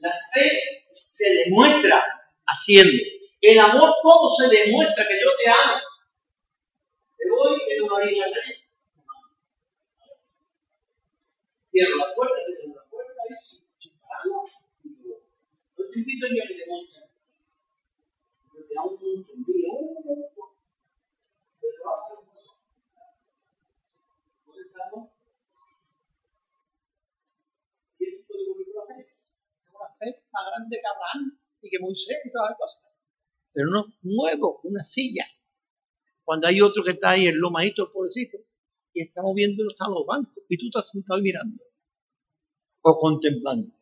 La 0.00 0.12
fe 0.32 0.84
se 0.92 1.34
demuestra 1.44 2.04
haciendo. 2.46 3.02
El 3.40 3.58
amor, 3.58 3.94
¿cómo 4.02 4.30
se 4.30 4.48
demuestra 4.48 5.06
que 5.06 5.20
yo 5.20 5.28
te 5.36 5.50
amo? 5.50 5.80
Te 7.16 7.30
voy 7.30 7.56
y 7.56 7.68
te 7.68 7.76
doy 7.78 8.16
la 8.16 8.26
fe. 8.26 8.64
Cierro 11.70 11.96
la 11.96 12.14
puerta, 12.14 12.34
te 12.46 12.56
cierro 12.56 12.74
la 12.74 12.90
puerta 12.90 13.12
y 13.28 13.34
si 13.78 13.88
paramos, 14.00 14.50
no 15.76 15.84
te 15.90 15.98
invito 15.98 16.26
a 16.26 16.28
que 16.30 16.54
te 16.54 16.66
muestre. 16.66 17.02
Pero 18.52 18.66
te 18.66 18.74
amo 18.78 18.90
un 18.90 19.44
día, 19.44 19.68
un 19.72 20.30
estamos? 24.60 25.10
¿Y 27.98 28.04
esto 28.08 28.24
puede 28.26 28.50
ocurrir 28.50 28.66
con 28.72 28.88
la 28.88 28.94
fe? 28.94 29.10
fe 29.98 30.19
más 30.32 30.44
grande 30.46 30.76
que 30.80 30.86
Abraham 30.86 31.38
y 31.62 31.70
que 31.70 31.78
Moisés 31.80 32.18
y 32.24 32.32
todas 32.32 32.50
las 32.50 32.58
cosas. 32.58 32.96
Pero 33.52 33.70
no 33.70 33.86
muevo 34.02 34.60
una 34.64 34.84
silla. 34.84 35.26
Cuando 36.24 36.46
hay 36.46 36.60
otro 36.60 36.84
que 36.84 36.92
está 36.92 37.10
ahí 37.10 37.26
en 37.26 37.40
lo 37.40 37.50
el 37.58 37.74
pobrecito, 37.92 38.38
y 38.92 39.02
estamos 39.02 39.34
viendo 39.34 39.64
están 39.68 39.90
los 39.90 40.06
bancos, 40.06 40.44
y 40.48 40.56
tú 40.56 40.66
estás 40.66 40.90
sentado 40.90 41.20
mirando. 41.20 41.62
O 42.82 42.98
contemplando. 42.98 43.72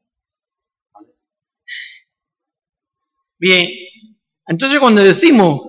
Bien, 3.39 3.69
entonces 4.47 4.81
cuando 4.81 5.03
decimos, 5.03 5.61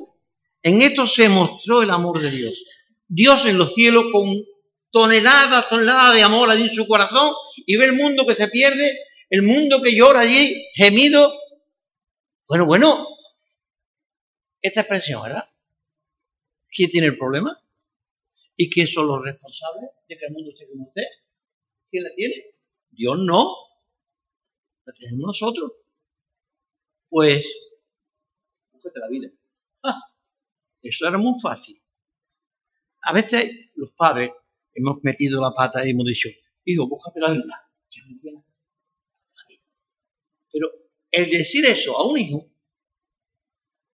en 0.64 0.82
esto 0.82 1.06
se 1.06 1.30
mostró 1.30 1.84
el 1.84 1.92
amor 1.92 2.20
de 2.20 2.32
Dios. 2.32 2.64
Dios 3.08 3.46
en 3.46 3.58
los 3.58 3.74
cielos 3.74 4.06
con 4.12 4.26
toneladas, 4.92 5.70
toneladas 5.70 6.16
de 6.16 6.24
amor 6.24 6.50
allí 6.50 6.64
en 6.64 6.76
su 6.76 6.88
corazón 6.88 7.34
y 7.58 7.76
ve 7.78 7.86
el 7.86 7.94
mundo 7.94 8.26
que 8.26 8.36
se 8.36 8.48
pierde 8.48 8.98
el 9.30 9.44
mundo 9.44 9.82
que 9.82 9.96
llora 9.96 10.22
allí, 10.22 10.66
gemido. 10.76 11.32
Bueno, 12.48 12.66
bueno, 12.66 13.08
esta 14.62 14.82
expresión, 14.82 15.24
¿verdad? 15.24 15.48
¿Quién 16.70 16.90
tiene 16.90 17.08
el 17.08 17.18
problema? 17.18 17.58
¿Y 18.56 18.70
quién 18.70 18.88
son 18.88 19.08
los 19.08 19.24
responsables 19.24 19.90
de 20.08 20.18
que 20.18 20.26
el 20.26 20.34
mundo 20.34 20.52
esté 20.52 20.68
como 20.68 20.88
usted? 20.88 21.04
¿Quién 21.90 22.04
la 22.04 22.14
tiene? 22.16 22.46
Dios 22.90 23.18
no. 23.20 23.56
La 24.86 24.94
tenemos 24.94 25.28
nosotros. 25.28 25.72
Pues, 27.10 27.46
búscate 28.72 29.00
la 29.00 29.08
vida. 29.08 29.30
Ah, 29.84 30.02
eso 30.82 31.08
era 31.08 31.18
muy 31.18 31.40
fácil. 31.40 31.82
A 33.04 33.14
veces 33.14 33.72
los 33.76 33.92
padres 33.92 34.32
hemos 34.74 34.98
metido 35.04 35.42
la 35.42 35.52
pata 35.52 35.86
y 35.86 35.92
hemos 35.92 36.06
dicho, 36.06 36.30
hijo, 36.66 36.88
búscate 36.88 37.20
la 37.20 37.32
vida. 37.32 37.72
Pero 40.52 40.68
el 41.12 41.30
decir 41.30 41.66
eso 41.66 41.98
a 41.98 42.08
un 42.08 42.18
hijo, 42.18 42.50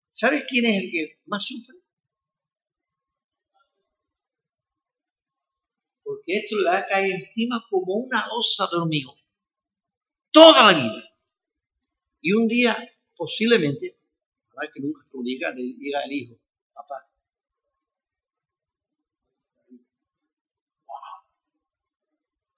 ¿sabes 0.09 0.45
quién 0.47 0.65
es 0.65 0.83
el 0.83 0.91
que 0.91 1.19
más 1.25 1.43
sufre? 1.45 1.77
Porque 6.03 6.37
esto 6.37 6.57
le 6.57 6.65
va 6.65 6.77
a 6.79 6.85
caer 6.85 7.11
encima 7.15 7.65
como 7.69 7.95
una 7.95 8.25
osa 8.31 8.67
de 8.71 8.77
hormigón. 8.77 9.15
Toda 10.31 10.71
la 10.71 10.77
vida. 10.77 11.03
Y 12.21 12.31
un 12.33 12.47
día, 12.47 12.75
posiblemente, 13.15 13.95
para 14.53 14.69
que 14.71 14.79
nunca 14.79 15.01
se 15.01 15.17
lo 15.17 15.23
diga, 15.23 15.51
le 15.51 15.63
diga 15.63 15.99
al 16.03 16.11
hijo, 16.11 16.39
papá, 16.73 17.07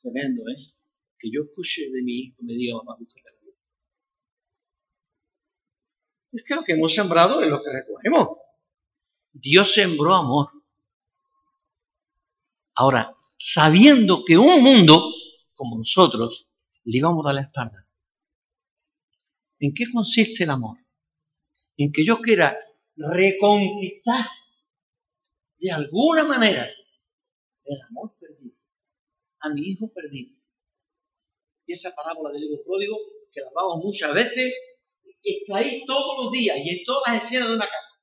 tremendo, 0.02 0.44
¿eh? 0.50 0.56
Que 1.20 1.30
yo 1.32 1.44
escuche 1.44 1.90
de 1.92 2.02
mi 2.02 2.14
hijo 2.20 2.36
me 2.44 2.54
diga, 2.54 2.76
mamá, 2.78 2.98
la 3.00 3.32
vida. 3.42 3.58
Es 6.32 6.44
que 6.44 6.56
lo 6.56 6.64
que 6.64 6.74
hemos 6.74 6.94
sembrado 6.94 7.42
es 7.42 7.50
lo 7.50 7.62
que 7.62 7.72
recogemos. 7.72 8.28
Dios 9.34 9.74
sembró 9.74 10.14
amor. 10.14 10.50
Ahora, 12.76 13.16
sabiendo 13.38 14.24
que 14.26 14.38
un 14.38 14.62
mundo 14.62 15.12
como 15.58 15.78
nosotros 15.78 16.48
le 16.84 17.00
íbamos 17.00 17.26
a 17.26 17.30
dar 17.30 17.36
la 17.36 17.42
espalda. 17.42 17.88
¿En 19.60 19.74
qué 19.74 19.86
consiste 19.92 20.44
el 20.44 20.52
amor? 20.52 20.78
En 21.76 21.92
que 21.92 22.06
yo 22.06 22.20
quiera 22.20 22.56
reconquistar 22.96 24.26
de 25.60 25.72
alguna 25.72 26.24
manera 26.24 26.66
el 27.66 27.82
amor 27.90 28.16
perdido, 28.20 28.56
a 29.40 29.50
mi 29.50 29.62
hijo 29.62 29.92
perdido. 29.92 30.38
Y 31.66 31.74
esa 31.74 31.94
parábola 31.94 32.32
del 32.32 32.44
hijo 32.44 32.64
pródigo, 32.64 32.98
que 33.32 33.42
la 33.42 33.50
vamos 33.54 33.84
muchas 33.84 34.14
veces, 34.14 34.54
está 35.24 35.58
ahí 35.58 35.84
todos 35.86 36.24
los 36.24 36.32
días 36.32 36.58
y 36.64 36.70
en 36.70 36.86
todas 36.86 37.14
las 37.14 37.24
escenas 37.24 37.50
de 37.50 37.56
una 37.56 37.66
casa. 37.66 37.94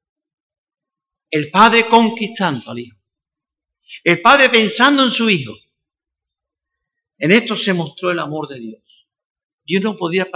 El 1.30 1.50
padre 1.50 1.86
conquistando 1.88 2.70
al 2.70 2.78
hijo. 2.78 2.96
El 4.02 4.20
padre 4.20 4.50
pensando 4.50 5.04
en 5.04 5.10
su 5.10 5.28
hijo. 5.30 5.54
En 7.18 7.32
esto 7.32 7.56
se 7.56 7.72
mostró 7.72 8.10
el 8.10 8.18
amor 8.18 8.48
de 8.48 8.60
Dios. 8.60 8.82
Dios 9.64 9.82
no 9.82 9.96
podía 9.96 10.28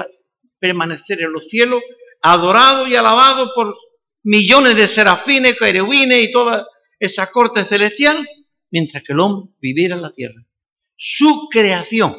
permanecer 0.58 1.20
en 1.20 1.32
los 1.32 1.48
cielos 1.48 1.82
adorado 2.22 2.86
y 2.86 2.96
alabado 2.96 3.52
por 3.54 3.76
millones 4.22 4.76
de 4.76 4.88
serafines, 4.88 5.56
querubines 5.58 6.24
y 6.24 6.32
toda 6.32 6.66
esa 6.98 7.30
corte 7.30 7.64
celestial, 7.64 8.26
mientras 8.70 9.02
que 9.02 9.12
el 9.12 9.20
hombre 9.20 9.54
viviera 9.60 9.94
en 9.94 10.02
la 10.02 10.12
tierra. 10.12 10.44
Su 10.96 11.48
creación. 11.50 12.16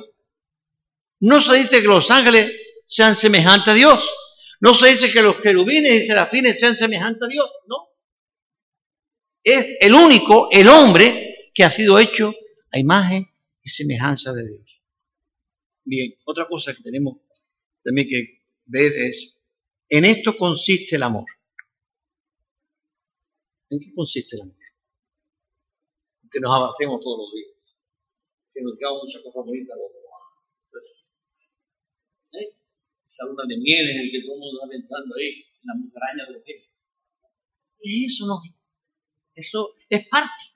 No 1.20 1.42
se 1.42 1.58
dice 1.58 1.82
que 1.82 1.88
los 1.88 2.10
ángeles 2.12 2.52
sean 2.88 3.16
semejantes 3.16 3.68
a 3.68 3.74
Dios. 3.74 4.10
No 4.62 4.74
se 4.74 4.90
dice 4.90 5.12
que 5.12 5.22
los 5.22 5.38
querubines 5.38 6.04
y 6.04 6.06
serafines 6.06 6.60
sean 6.60 6.76
semejantes 6.76 7.24
a 7.24 7.28
Dios. 7.28 7.50
No. 7.68 7.90
Es 9.44 9.78
el 9.82 9.94
único, 9.94 10.50
el 10.52 10.68
hombre, 10.68 11.52
que 11.54 11.64
ha 11.64 11.72
sido 11.72 11.98
hecho 11.98 12.34
a 12.72 12.78
imagen 12.80 13.26
y 13.64 13.70
semejanza 13.70 14.34
de 14.34 14.48
Dios. 14.48 14.82
Bien, 15.86 16.14
otra 16.26 16.48
cosa 16.48 16.74
que 16.74 16.84
tenemos 16.84 17.18
también 17.84 18.08
que 18.08 18.44
ver 18.66 18.92
es, 18.94 19.44
en 19.90 20.06
esto 20.06 20.38
consiste 20.38 20.98
el 20.98 21.04
amor. 21.04 21.26
¿En 23.70 23.80
qué 23.80 23.94
consiste 23.94 24.36
el 24.36 24.42
amor? 24.44 24.56
Que 26.32 26.40
nos 26.40 26.52
avancemos 26.52 27.02
todos 27.02 27.20
los 27.20 27.34
días, 27.34 27.76
que 28.54 28.62
nos 28.62 28.78
digamos 28.78 29.04
muchas 29.04 29.24
cosas 29.24 29.46
bonitas 29.46 29.76
a 29.76 29.80
¿Eh? 29.80 30.09
Esa 33.20 33.48
de 33.48 33.58
miel 33.58 33.90
en 33.90 34.00
el 34.00 34.12
que 34.12 34.22
todo 34.22 34.36
el 34.36 34.40
mundo 34.40 34.60
está 34.64 34.70
pensando 34.70 35.16
ahí, 35.16 35.44
en 35.62 35.68
la 35.68 35.76
musaraña 35.76 36.26
de 36.26 36.34
los 36.34 36.44
tiempos. 36.44 36.70
Eso 37.82 38.28
no, 38.28 38.42
eso 39.34 39.74
es 39.90 40.08
parte 40.08 40.50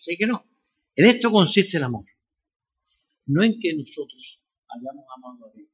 Sé 0.00 0.16
que 0.16 0.26
no. 0.26 0.46
En 0.94 1.06
esto 1.06 1.32
consiste 1.32 1.78
el 1.78 1.82
amor. 1.82 2.04
No 3.26 3.42
en 3.42 3.58
que 3.58 3.74
nosotros 3.74 4.40
hayamos 4.68 5.04
amado 5.16 5.46
a 5.46 5.52
Dios, 5.52 5.68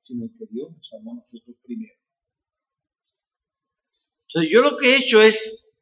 sino 0.00 0.24
en 0.24 0.38
que 0.38 0.46
Dios 0.50 0.70
nos 0.70 0.92
amó 0.92 1.12
a 1.12 1.14
nosotros 1.16 1.56
primero. 1.64 1.94
Entonces 4.28 4.52
yo 4.52 4.62
lo 4.62 4.76
que 4.76 4.94
he 4.94 4.98
hecho 4.98 5.20
es 5.20 5.74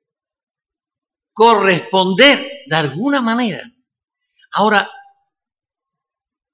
corresponder 1.34 2.38
de 2.66 2.74
alguna 2.74 3.20
manera. 3.20 3.62
Ahora, 4.52 4.88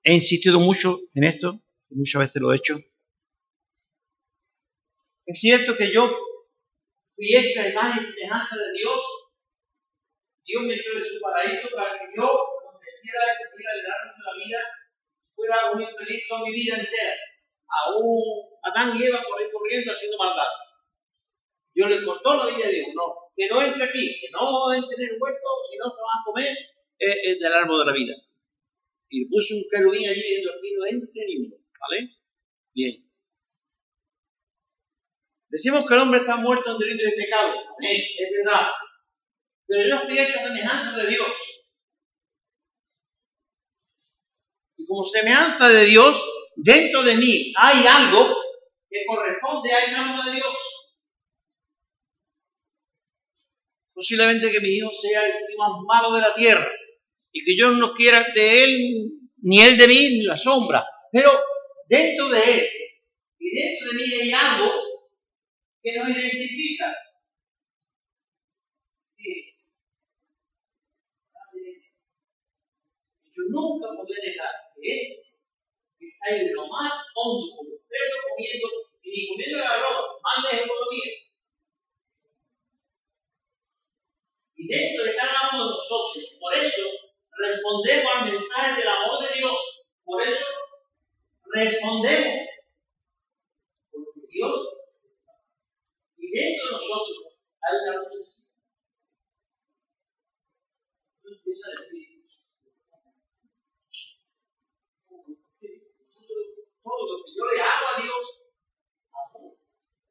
he 0.04 0.12
insistido 0.12 0.60
mucho 0.60 0.98
en 1.14 1.24
esto, 1.24 1.60
muchas 1.88 2.20
veces 2.20 2.42
lo 2.42 2.52
he 2.52 2.56
hecho. 2.56 2.78
Es 5.26 5.40
cierto 5.40 5.74
que 5.76 5.90
yo 5.92 6.06
fui 7.16 7.34
hecho 7.34 7.60
a 7.60 7.68
imagen 7.68 8.04
y 8.04 8.12
semejanza 8.12 8.56
de 8.56 8.72
Dios. 8.78 9.00
Dios 10.44 10.62
me 10.64 10.74
echó 10.74 10.92
de 10.92 11.06
su 11.06 11.18
paraíso 11.20 11.68
para 11.74 11.98
que 11.98 12.12
yo, 12.14 12.22
donde 12.22 12.88
quiera 13.00 13.20
que 13.38 13.50
pudiera 13.50 13.72
el 13.72 13.82
de 13.82 13.88
la 13.88 14.44
vida, 14.44 14.60
fuera 15.34 15.56
muy 15.74 15.86
feliz 15.96 16.28
toda 16.28 16.44
mi 16.44 16.52
vida 16.52 16.76
entera. 16.76 17.14
Aún 17.86 18.22
Adán 18.62 18.94
y 18.94 19.04
Eva 19.04 19.22
por 19.26 19.40
ahí 19.40 19.48
corriendo 19.50 19.92
haciendo 19.92 20.18
maldad. 20.18 20.52
Dios 21.72 21.88
le 21.88 22.04
cortó 22.04 22.36
la 22.36 22.54
vida 22.54 22.66
de 22.66 22.72
Dios. 22.72 22.94
Que 23.34 23.48
no 23.48 23.62
entre 23.62 23.84
aquí, 23.84 24.20
que 24.20 24.30
no 24.30 24.72
entre 24.74 24.94
en 24.94 25.10
el 25.10 25.18
huerto, 25.20 25.48
si 25.68 25.76
no 25.78 25.86
se 25.86 25.96
van 25.96 26.20
a 26.20 26.24
comer 26.24 26.56
eh, 26.98 27.38
del 27.40 27.52
árbol 27.52 27.80
de 27.80 27.86
la 27.86 27.92
vida. 27.92 28.14
Y 29.14 29.20
le 29.20 29.26
puso 29.30 29.54
un 29.54 29.62
querubín 29.70 30.08
allí 30.08 30.20
diciendo 30.20 30.50
aquí 30.50 30.74
no 30.74 30.86
entre 30.86 31.24
ni. 31.26 31.48
¿Vale? 31.48 32.10
Bien. 32.74 33.08
Decimos 35.48 35.86
que 35.86 35.94
el 35.94 36.00
hombre 36.00 36.18
está 36.18 36.36
muerto 36.36 36.72
en 36.72 36.78
delito 36.78 37.04
de 37.04 37.12
pecado. 37.12 37.52
Amén, 37.78 38.02
es 38.18 38.28
verdad. 38.44 38.70
Pero 39.68 39.88
yo 39.88 39.94
estoy 39.94 40.18
hecho 40.18 40.38
semejanza 40.38 40.96
de 40.96 41.10
Dios. 41.10 41.28
Y 44.78 44.84
como 44.84 45.06
semejanza 45.06 45.68
de 45.68 45.84
Dios, 45.84 46.20
dentro 46.56 47.04
de 47.04 47.14
mí 47.14 47.52
hay 47.56 47.86
algo 47.86 48.36
que 48.90 49.04
corresponde 49.06 49.72
a 49.74 49.78
ese 49.78 49.94
amor 49.94 50.24
de 50.24 50.32
Dios. 50.32 50.56
Posiblemente 53.92 54.50
que 54.50 54.60
mi 54.60 54.70
hijo 54.70 54.90
sea 54.92 55.24
el 55.24 55.56
más 55.56 55.70
malo 55.86 56.12
de 56.16 56.20
la 56.20 56.34
tierra 56.34 56.68
y 57.34 57.44
que 57.44 57.56
yo 57.56 57.72
no 57.72 57.92
quiera 57.94 58.24
de 58.32 58.62
él, 58.62 59.10
ni 59.42 59.60
él 59.60 59.76
de 59.76 59.88
mí, 59.88 60.08
ni 60.18 60.24
la 60.24 60.38
sombra. 60.38 60.86
Pero 61.10 61.30
dentro 61.88 62.28
de 62.28 62.40
él 62.40 62.68
y 63.40 63.54
dentro 63.56 63.88
de 63.88 63.94
mí 63.96 64.04
hay 64.22 64.32
algo 64.32 64.72
que 65.82 65.92
nos 65.98 66.08
identifica. 66.08 66.94
Es, 69.18 69.68
yo 73.24 73.42
nunca 73.50 73.88
podré 73.96 74.30
negar 74.30 74.54
que 74.80 74.92
él 74.92 75.16
está 75.98 76.36
en 76.36 76.54
lo 76.54 76.68
más 76.68 76.92
hondo, 77.16 77.56
como 77.56 77.74
ustedes 77.74 78.12
comiendo, 78.30 78.68
y 79.02 79.10
ni 79.10 79.28
comiendo 79.28 79.58
el 79.58 79.66
arroz, 79.66 80.20
más 80.22 80.52
lejos 80.52 80.68
todavía. 80.68 81.12
Y 84.54 84.68
dentro 84.68 85.04
de 85.04 85.16
cada 85.16 85.50
uno 85.52 85.64
de 85.64 85.70
nosotros, 85.70 86.24
por 86.38 86.54
eso 86.54 87.03
respondemos 87.44 88.12
al 88.14 88.30
mensaje 88.30 88.80
del 88.80 88.88
amor 88.88 89.22
de 89.22 89.38
Dios. 89.38 89.84
Por 90.04 90.22
eso 90.22 90.46
respondemos. 91.52 92.48
Porque 93.90 94.20
Dios 94.28 94.74
dentro 96.34 96.66
de 96.66 96.72
nosotros 96.72 97.18
hay 97.62 97.74
una 97.82 97.96
lucha. 98.02 98.54
empieza 101.24 101.66
a 101.66 101.80
decir, 101.80 102.26
todo 106.82 107.02
lo 107.06 107.24
que 107.24 107.30
yo 107.36 107.44
le 107.46 107.60
hago 107.60 107.86
a 107.86 108.02
Dios, 108.02 108.24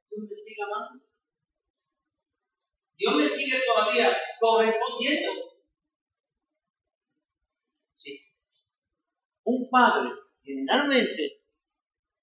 Dios 0.10 0.30
me 0.30 0.38
sigue 0.38 0.63
amando. 0.63 1.04
Dios 2.98 3.15
me 3.15 3.28
sigue 3.28 3.60
todavía 3.67 4.17
correspondiendo. 4.39 5.32
Sí. 7.96 8.19
Un 9.43 9.69
padre, 9.69 10.10
generalmente, 10.43 11.41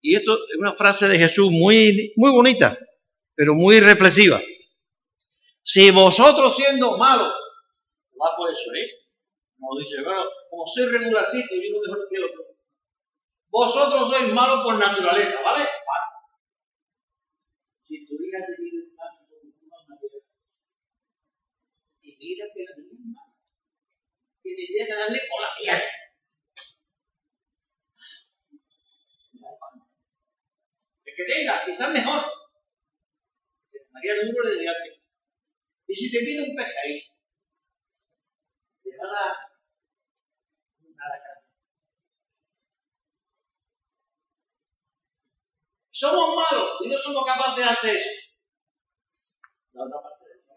y 0.00 0.16
esto 0.16 0.34
es 0.34 0.58
una 0.58 0.74
frase 0.74 1.06
de 1.08 1.18
Jesús 1.18 1.50
muy, 1.50 2.12
muy 2.16 2.30
bonita, 2.30 2.78
pero 3.34 3.54
muy 3.54 3.80
reflexiva. 3.80 4.40
Si 5.62 5.90
vosotros 5.90 6.56
siendo 6.56 6.96
malos, 6.96 7.32
va 8.20 8.34
por 8.36 8.50
eso, 8.50 8.72
¿eh? 8.74 8.90
Como 9.58 9.78
dice, 9.78 10.02
bueno, 10.02 10.24
como 10.48 10.66
soy 10.66 10.86
regularcito, 10.86 11.54
yo 11.54 11.74
no 11.74 11.80
mejor 11.82 12.08
que 12.08 12.24
otro. 12.24 12.50
Vosotros 13.50 14.10
sois 14.10 14.32
malos 14.32 14.64
por 14.64 14.78
naturaleza, 14.78 15.42
¿vale? 15.42 15.64
Vale. 15.64 16.06
Si 17.86 18.06
tu 18.06 18.14
hija 18.14 18.38
te 18.46 18.56
con 18.56 18.66
una 19.68 19.98
y 22.02 22.16
mira 22.16 22.46
que 22.54 22.62
la 22.64 22.76
niña 22.76 23.20
que 24.42 24.50
te 24.54 24.92
a 24.92 24.96
darle 24.96 25.18
con 25.28 25.42
la 25.42 25.50
piel. 25.58 25.82
El 31.04 31.09
que 31.20 31.32
tenga, 31.32 31.64
quizás 31.64 31.92
mejor. 31.92 32.24
María 33.90 34.12
el 34.14 34.28
número 34.28 34.50
de 34.50 34.60
diante. 34.60 35.02
Y 35.86 35.94
si 35.94 36.10
te 36.10 36.20
pide 36.20 36.48
un 36.48 36.56
pescadito, 36.56 37.14
le 38.84 38.96
va 38.96 39.04
a 39.04 39.12
dar 39.12 39.36
una 40.78 41.04
a 41.04 41.08
la 41.08 41.18
cara. 41.18 41.40
Somos 45.90 46.36
malos 46.36 46.80
y 46.84 46.88
no 46.88 46.98
somos 46.98 47.26
capaces 47.26 47.56
de 47.56 47.70
hacer 47.70 47.96
eso. 47.96 48.10
La 49.72 49.84
otra 49.84 50.00
parte 50.02 50.24
de 50.24 50.40
eso. 50.40 50.54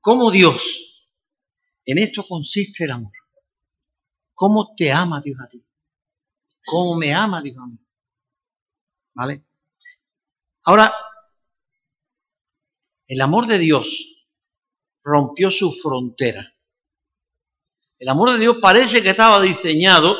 ¿Cómo 0.00 0.30
Dios? 0.30 1.10
En 1.86 1.98
esto 1.98 2.24
consiste 2.28 2.84
el 2.84 2.90
amor. 2.90 3.12
¿Cómo 4.34 4.74
te 4.76 4.92
ama 4.92 5.22
Dios 5.22 5.38
a 5.40 5.48
ti? 5.48 5.64
¿Cómo 6.64 6.96
me 6.96 7.12
ama 7.14 7.42
Dios 7.42 7.56
a 7.56 7.66
mí? 7.66 7.78
¿Vale? 9.14 9.44
Ahora, 10.64 10.94
el 13.06 13.20
amor 13.20 13.46
de 13.46 13.58
Dios 13.58 14.26
rompió 15.02 15.50
su 15.50 15.72
frontera. 15.72 16.54
El 17.98 18.08
amor 18.08 18.32
de 18.32 18.38
Dios 18.38 18.56
parece 18.60 19.02
que 19.02 19.10
estaba 19.10 19.40
diseñado 19.40 20.16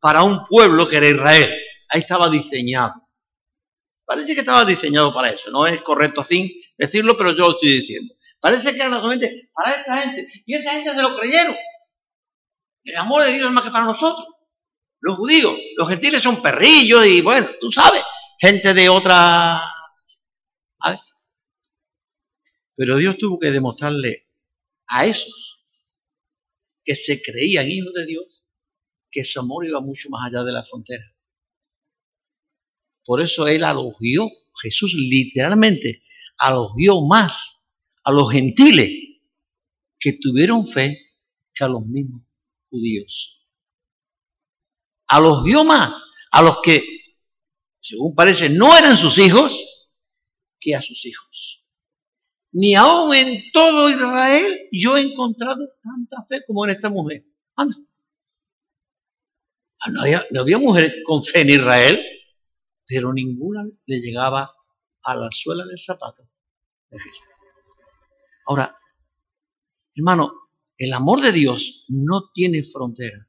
para 0.00 0.22
un 0.22 0.46
pueblo 0.46 0.88
que 0.88 0.96
era 0.96 1.08
Israel. 1.08 1.54
Ahí 1.88 2.00
estaba 2.00 2.30
diseñado. 2.30 2.94
Parece 4.04 4.34
que 4.34 4.40
estaba 4.40 4.64
diseñado 4.64 5.12
para 5.12 5.30
eso. 5.30 5.50
No 5.50 5.66
es 5.66 5.82
correcto 5.82 6.22
así 6.22 6.62
decirlo, 6.76 7.16
pero 7.16 7.32
yo 7.32 7.44
lo 7.44 7.50
estoy 7.52 7.80
diciendo. 7.80 8.14
Parece 8.40 8.72
que 8.72 8.80
era 8.80 8.90
solamente 8.90 9.50
para 9.54 9.70
esta 9.70 9.98
gente. 9.98 10.42
Y 10.46 10.54
esa 10.54 10.72
gente 10.72 10.90
se 10.90 11.02
lo 11.02 11.16
creyeron. 11.16 11.54
El 12.84 12.96
amor 12.96 13.22
de 13.22 13.32
Dios 13.32 13.46
es 13.46 13.52
más 13.52 13.64
que 13.64 13.70
para 13.70 13.84
nosotros. 13.84 14.26
Los 15.00 15.16
judíos, 15.16 15.56
los 15.76 15.88
gentiles 15.88 16.22
son 16.22 16.42
perrillos 16.42 17.06
y 17.06 17.20
bueno, 17.22 17.48
tú 17.60 17.70
sabes, 17.70 18.02
gente 18.42 18.74
de 18.74 18.88
otra... 18.88 19.62
¿vale? 20.78 20.98
Pero 22.74 22.96
Dios 22.96 23.16
tuvo 23.16 23.38
que 23.38 23.52
demostrarle 23.52 24.28
a 24.88 25.06
esos 25.06 25.64
que 26.84 26.96
se 26.96 27.22
creían 27.22 27.70
hijos 27.70 27.92
de 27.94 28.06
Dios 28.06 28.44
que 29.10 29.24
su 29.24 29.38
amor 29.38 29.66
iba 29.66 29.80
mucho 29.80 30.08
más 30.10 30.26
allá 30.26 30.42
de 30.42 30.52
la 30.52 30.64
frontera. 30.64 31.04
Por 33.04 33.20
eso 33.20 33.46
Él 33.46 33.62
alogió, 33.62 34.28
Jesús 34.60 34.94
literalmente 34.94 36.02
alogió 36.38 37.02
más 37.02 37.70
a 38.02 38.10
los 38.10 38.32
gentiles 38.32 38.90
que 39.98 40.14
tuvieron 40.14 40.66
fe 40.66 40.98
que 41.54 41.62
a 41.62 41.68
los 41.68 41.86
mismos 41.86 42.22
judíos. 42.70 43.46
Alogió 45.06 45.62
más 45.64 45.94
a 46.30 46.42
los 46.42 46.60
que, 46.62 47.01
según 47.82 48.14
parece, 48.14 48.48
no 48.48 48.76
eran 48.76 48.96
sus 48.96 49.18
hijos 49.18 49.58
que 50.58 50.74
a 50.74 50.80
sus 50.80 51.04
hijos. 51.04 51.66
Ni 52.52 52.74
aún 52.74 53.14
en 53.14 53.42
todo 53.52 53.90
Israel 53.90 54.68
yo 54.72 54.96
he 54.96 55.02
encontrado 55.02 55.60
tanta 55.82 56.24
fe 56.28 56.42
como 56.46 56.64
en 56.64 56.70
esta 56.70 56.88
mujer. 56.88 57.24
Anda. 57.56 57.76
Ah, 59.80 59.90
no 59.90 60.00
había, 60.02 60.24
no 60.30 60.40
había 60.40 60.58
mujer 60.58 61.02
con 61.04 61.24
fe 61.24 61.40
en 61.40 61.50
Israel 61.50 62.00
pero 62.92 63.12
ninguna 63.12 63.64
le 63.86 64.00
llegaba 64.00 64.52
a 65.02 65.16
la 65.16 65.30
suela 65.32 65.64
del 65.64 65.80
zapato. 65.80 66.28
Ahora, 68.46 68.76
hermano, 69.94 70.32
el 70.76 70.92
amor 70.92 71.22
de 71.22 71.32
Dios 71.32 71.86
no 71.88 72.30
tiene 72.34 72.64
frontera. 72.64 73.26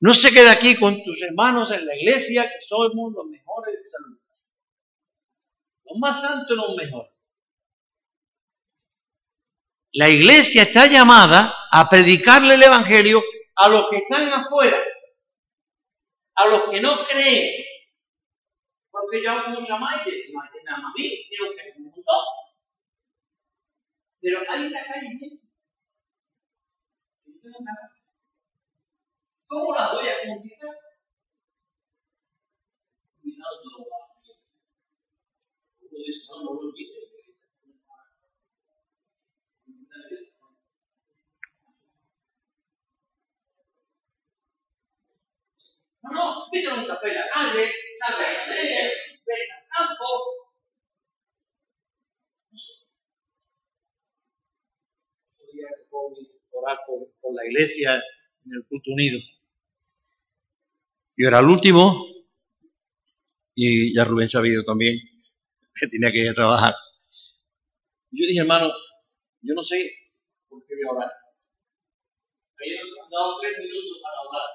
No 0.00 0.12
se 0.12 0.30
queda 0.30 0.52
aquí 0.52 0.76
con 0.76 1.02
tus 1.02 1.22
hermanos 1.22 1.70
en 1.70 1.86
la 1.86 1.96
iglesia 1.96 2.44
que 2.44 2.66
somos 2.66 3.12
los 3.12 3.26
mejores 3.26 3.74
de 3.74 3.90
salud. 3.90 4.18
Los 5.84 5.98
más 5.98 6.20
santos 6.20 6.56
los 6.56 6.76
mejores. 6.76 7.12
La 9.92 10.10
iglesia 10.10 10.64
está 10.64 10.86
llamada 10.86 11.54
a 11.72 11.88
predicarle 11.88 12.54
el 12.54 12.62
Evangelio 12.62 13.22
a 13.54 13.68
los 13.68 13.88
que 13.88 13.96
están 13.96 14.28
afuera, 14.28 14.78
a 16.34 16.46
los 16.48 16.68
que 16.68 16.80
no 16.82 16.98
creen, 17.06 17.64
porque 18.90 19.22
mucha 19.48 19.78
maite, 19.78 20.24
maite 20.34 20.58
me 20.64 20.70
ama 20.70 20.88
a 20.88 20.92
mí, 20.98 21.26
quiero 21.28 21.54
que 21.54 21.80
me 21.80 21.90
gustó. 21.90 22.12
Pero 24.20 24.40
hay 24.50 24.68
la 24.68 24.84
calle. 24.84 25.40
¿Cómo 29.48 29.74
la 29.74 29.92
voy 29.92 30.08
a 30.08 30.26
conquistar? 30.26 30.74
Cuidado 33.22 33.56
la 33.90 34.20
iglesia. 34.20 34.56
Uno 35.80 35.98
dice, 36.04 36.20
no, 36.28 36.36
no 36.42 36.54
lo 36.54 36.60
olvides. 36.68 36.96
No, 46.02 46.10
no, 46.12 46.46
un 46.46 46.86
café 46.86 47.08
en 47.08 47.14
la 47.14 47.28
calle, 47.32 47.72
a 48.02 48.16
al. 48.18 48.86
No 55.88 56.14
orar 56.52 56.78
por, 56.86 57.08
por 57.20 57.34
la 57.34 57.44
iglesia 57.46 58.02
en 58.44 58.52
el 58.52 58.66
culto 58.68 58.90
unido. 58.92 59.18
Yo 61.16 61.28
era 61.28 61.38
el 61.40 61.46
último 61.46 62.06
y 63.54 63.94
ya 63.94 64.04
Rubén 64.04 64.28
sabido 64.28 64.64
también 64.64 64.98
que 65.74 65.86
tenía 65.88 66.12
que 66.12 66.18
ir 66.18 66.30
a 66.30 66.34
trabajar. 66.34 66.74
Yo 68.10 68.26
dije, 68.26 68.40
hermano, 68.40 68.70
yo 69.40 69.54
no 69.54 69.62
sé 69.62 69.92
por 70.48 70.64
qué 70.66 70.74
voy 70.74 70.84
a 70.84 70.92
orar. 70.92 71.12
Han 72.58 73.10
dado 73.10 73.40
tres 73.40 73.58
minutos 73.58 73.98
para 74.02 74.20
orar. 74.28 74.50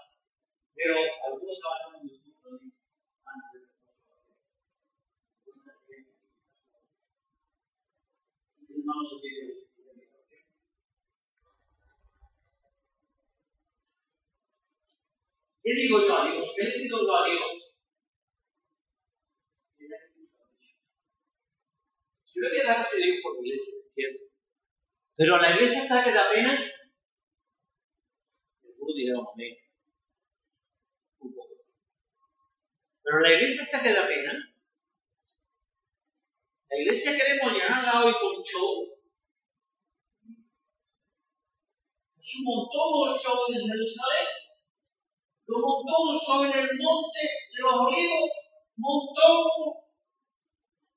Pero 0.76 0.96
algunos 1.28 1.58
trabajan 1.60 2.02
en 2.02 2.10
el 2.10 2.22
antes 8.92 9.22
de 9.22 9.61
¿Qué 15.64 15.74
digo 15.74 16.00
yo 16.00 16.18
a 16.18 16.32
Dios? 16.32 16.48
¿Qué 16.56 16.64
le 16.64 16.78
digo 16.80 16.98
yo 17.02 17.16
a 17.16 17.28
Dios? 17.30 17.42
Yo 22.34 22.42
le 22.42 22.50
voy 22.50 22.60
a 22.60 22.64
dar 22.64 22.78
a 22.78 22.90
Dios 22.90 23.18
por 23.22 23.40
mi 23.40 23.48
iglesia, 23.48 23.74
es 23.84 23.94
cierto. 23.94 24.24
Pero 25.16 25.38
la 25.38 25.52
iglesia 25.52 25.84
está 25.84 26.04
que 26.04 26.12
da 26.12 26.32
pena. 26.32 26.58
Seguro 28.62 28.94
dijeron 28.96 29.26
amén. 29.34 29.58
Pero 33.04 33.20
la 33.20 33.34
iglesia 33.34 33.64
está 33.64 33.84
que 33.84 33.94
da 33.94 34.08
pena. 34.08 34.34
La 36.70 36.78
iglesia 36.80 37.18
queremos 37.18 37.54
llenarla 37.54 38.06
hoy 38.06 38.14
con 38.14 38.42
show. 38.44 38.98
Jesús 42.16 42.42
montó 42.44 43.06
los 43.06 43.22
shows 43.22 43.50
en 43.50 43.68
Jerusalén. 43.68 44.41
Lo 45.52 45.60
montó 45.60 46.46
en 46.46 46.60
el 46.60 46.70
monte 46.80 47.20
de 47.20 47.62
los 47.62 47.74
olivos. 47.74 48.32
Montó 48.78 49.76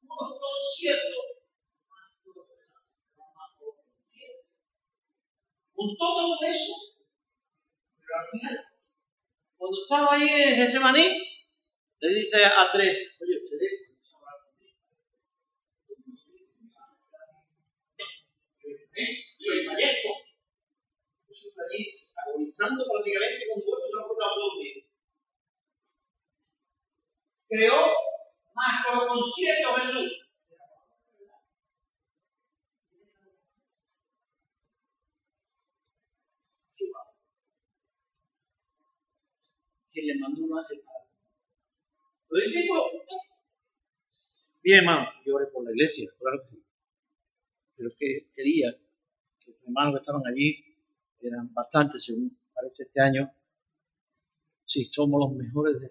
unos 0.03 0.39
conciertos. 0.39 1.25
Montó 5.75 5.97
todo 5.99 6.47
eso. 6.47 6.73
Pero 7.99 8.21
al 8.21 8.31
final, 8.31 8.67
cuando 9.57 9.83
estaba 9.83 10.15
ahí 10.15 10.29
en 10.29 10.63
ese 10.63 10.79
maní, 10.79 11.03
le 11.99 12.09
dice 12.15 12.45
a 12.45 12.71
tres, 12.71 12.97
oye, 13.21 13.43
ustedes 13.43 13.85
y 19.37 19.49
el 19.51 19.67
maestro, 19.67 20.13
Jesús 21.27 21.53
allí 21.59 22.04
agonizando 22.27 22.85
prácticamente 22.91 23.47
con 23.49 23.65
muerte 23.65 23.87
en 23.87 23.93
propio 23.93 24.27
doble. 24.35 24.89
Creó 27.49 27.81
más 28.55 28.87
con 28.87 29.09
concierto 29.09 29.75
Jesús. 29.75 30.21
Quien 39.93 40.07
le 40.07 40.19
mandó 40.19 40.43
un 40.43 40.59
ángel 40.59 40.81
para. 40.85 41.05
¿Lo 42.29 42.51
digo? 42.51 42.85
Bien, 44.61 44.79
hermano, 44.79 45.09
yo 45.25 45.35
oré 45.37 45.47
por 45.53 45.63
la 45.63 45.71
iglesia, 45.71 46.09
claro 46.19 46.41
que 46.43 46.49
sí. 46.49 46.65
Pero 47.77 47.89
es 47.91 47.95
que 47.97 48.31
quería 48.33 48.73
que 49.39 49.51
los 49.53 49.63
hermanos 49.63 49.95
que 49.95 49.99
estaban 50.01 50.23
allí 50.27 50.74
eran 51.29 51.53
bastantes, 51.53 52.05
según 52.05 52.39
parece 52.55 52.85
este 52.85 53.01
año. 53.01 53.31
Sí, 54.67 54.85
somos 54.91 55.21
los 55.21 55.37
mejores 55.37 55.81
de, 55.81 55.91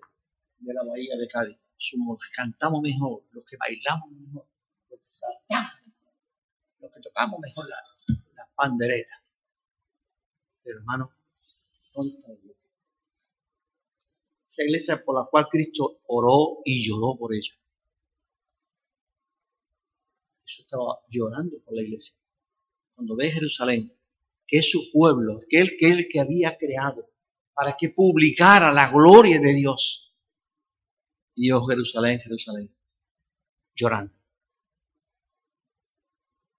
la 0.73 0.83
bahía 0.83 1.17
de 1.17 1.27
Cádiz. 1.27 1.57
Somos 1.77 2.17
los 2.17 2.27
que 2.27 2.35
cantamos 2.35 2.81
mejor, 2.81 3.23
los 3.31 3.43
que 3.45 3.57
bailamos 3.57 4.11
mejor, 4.11 4.47
los 4.89 4.99
que 4.99 5.11
saltamos 5.11 5.83
los 6.83 6.91
que 6.91 6.99
tocamos 6.99 7.39
mejor 7.39 7.67
las 7.69 8.19
la 8.35 8.49
panderetas. 8.55 9.23
Pero 10.63 10.79
hermano, 10.79 11.11
¿dónde 11.93 12.15
está 12.17 12.27
la 12.27 12.35
iglesia? 12.35 12.71
Esa 14.47 14.63
iglesia 14.63 15.03
por 15.03 15.15
la 15.15 15.27
cual 15.29 15.47
Cristo 15.49 16.01
oró 16.07 16.61
y 16.65 16.87
lloró 16.87 17.17
por 17.17 17.33
ella. 17.33 17.53
Jesús 20.45 20.65
estaba 20.65 20.99
llorando 21.09 21.57
por 21.63 21.75
la 21.75 21.83
iglesia. 21.83 22.13
Cuando 22.95 23.15
ve 23.15 23.31
Jerusalén, 23.31 23.97
que 24.53 24.59
es 24.59 24.69
su 24.69 24.91
pueblo, 24.91 25.41
que 25.49 25.57
él 25.57 25.75
que 25.79 25.87
él 25.87 26.07
que 26.07 26.19
había 26.19 26.55
creado, 26.55 27.09
para 27.55 27.75
que 27.75 27.89
publicara 27.89 28.71
la 28.71 28.91
gloria 28.91 29.39
de 29.39 29.51
Dios. 29.51 30.13
Y 31.33 31.49
Jerusalén, 31.49 32.19
Jerusalén, 32.19 32.71
llorando. 33.73 34.13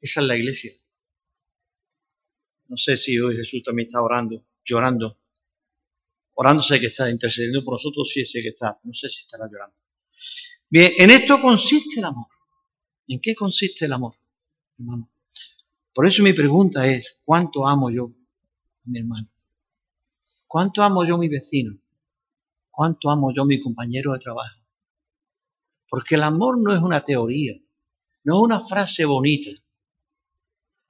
Esa 0.00 0.22
es 0.22 0.26
la 0.26 0.36
iglesia. 0.36 0.72
No 2.66 2.76
sé 2.78 2.96
si 2.96 3.16
hoy 3.16 3.36
Jesús 3.36 3.62
también 3.62 3.86
está 3.86 4.02
orando, 4.02 4.44
llorando. 4.64 5.16
Orando 6.32 6.64
sé 6.64 6.80
que 6.80 6.86
está 6.86 7.08
intercediendo 7.08 7.64
por 7.64 7.74
nosotros, 7.74 8.10
sí 8.12 8.26
sé 8.26 8.42
que 8.42 8.48
está. 8.48 8.80
No 8.82 8.92
sé 8.92 9.08
si 9.08 9.20
estará 9.20 9.46
llorando. 9.46 9.76
Bien, 10.68 10.90
en 10.98 11.10
esto 11.10 11.40
consiste 11.40 12.00
el 12.00 12.06
amor. 12.06 12.26
¿En 13.06 13.20
qué 13.20 13.36
consiste 13.36 13.84
el 13.84 13.92
amor, 13.92 14.16
hermano? 14.80 15.13
Por 15.94 16.06
eso 16.06 16.22
mi 16.22 16.32
pregunta 16.32 16.86
es, 16.88 17.18
¿cuánto 17.24 17.66
amo 17.66 17.88
yo 17.90 18.06
a 18.06 18.90
mi 18.90 18.98
hermano? 18.98 19.28
¿Cuánto 20.46 20.82
amo 20.82 21.04
yo 21.04 21.14
a 21.14 21.18
mi 21.18 21.28
vecino? 21.28 21.78
¿Cuánto 22.70 23.10
amo 23.10 23.32
yo 23.32 23.42
a 23.42 23.46
mi 23.46 23.60
compañero 23.60 24.12
de 24.12 24.18
trabajo? 24.18 24.60
Porque 25.88 26.16
el 26.16 26.24
amor 26.24 26.58
no 26.60 26.74
es 26.74 26.80
una 26.80 27.04
teoría, 27.04 27.54
no 28.24 28.34
es 28.34 28.40
una 28.42 28.60
frase 28.60 29.04
bonita. 29.04 29.50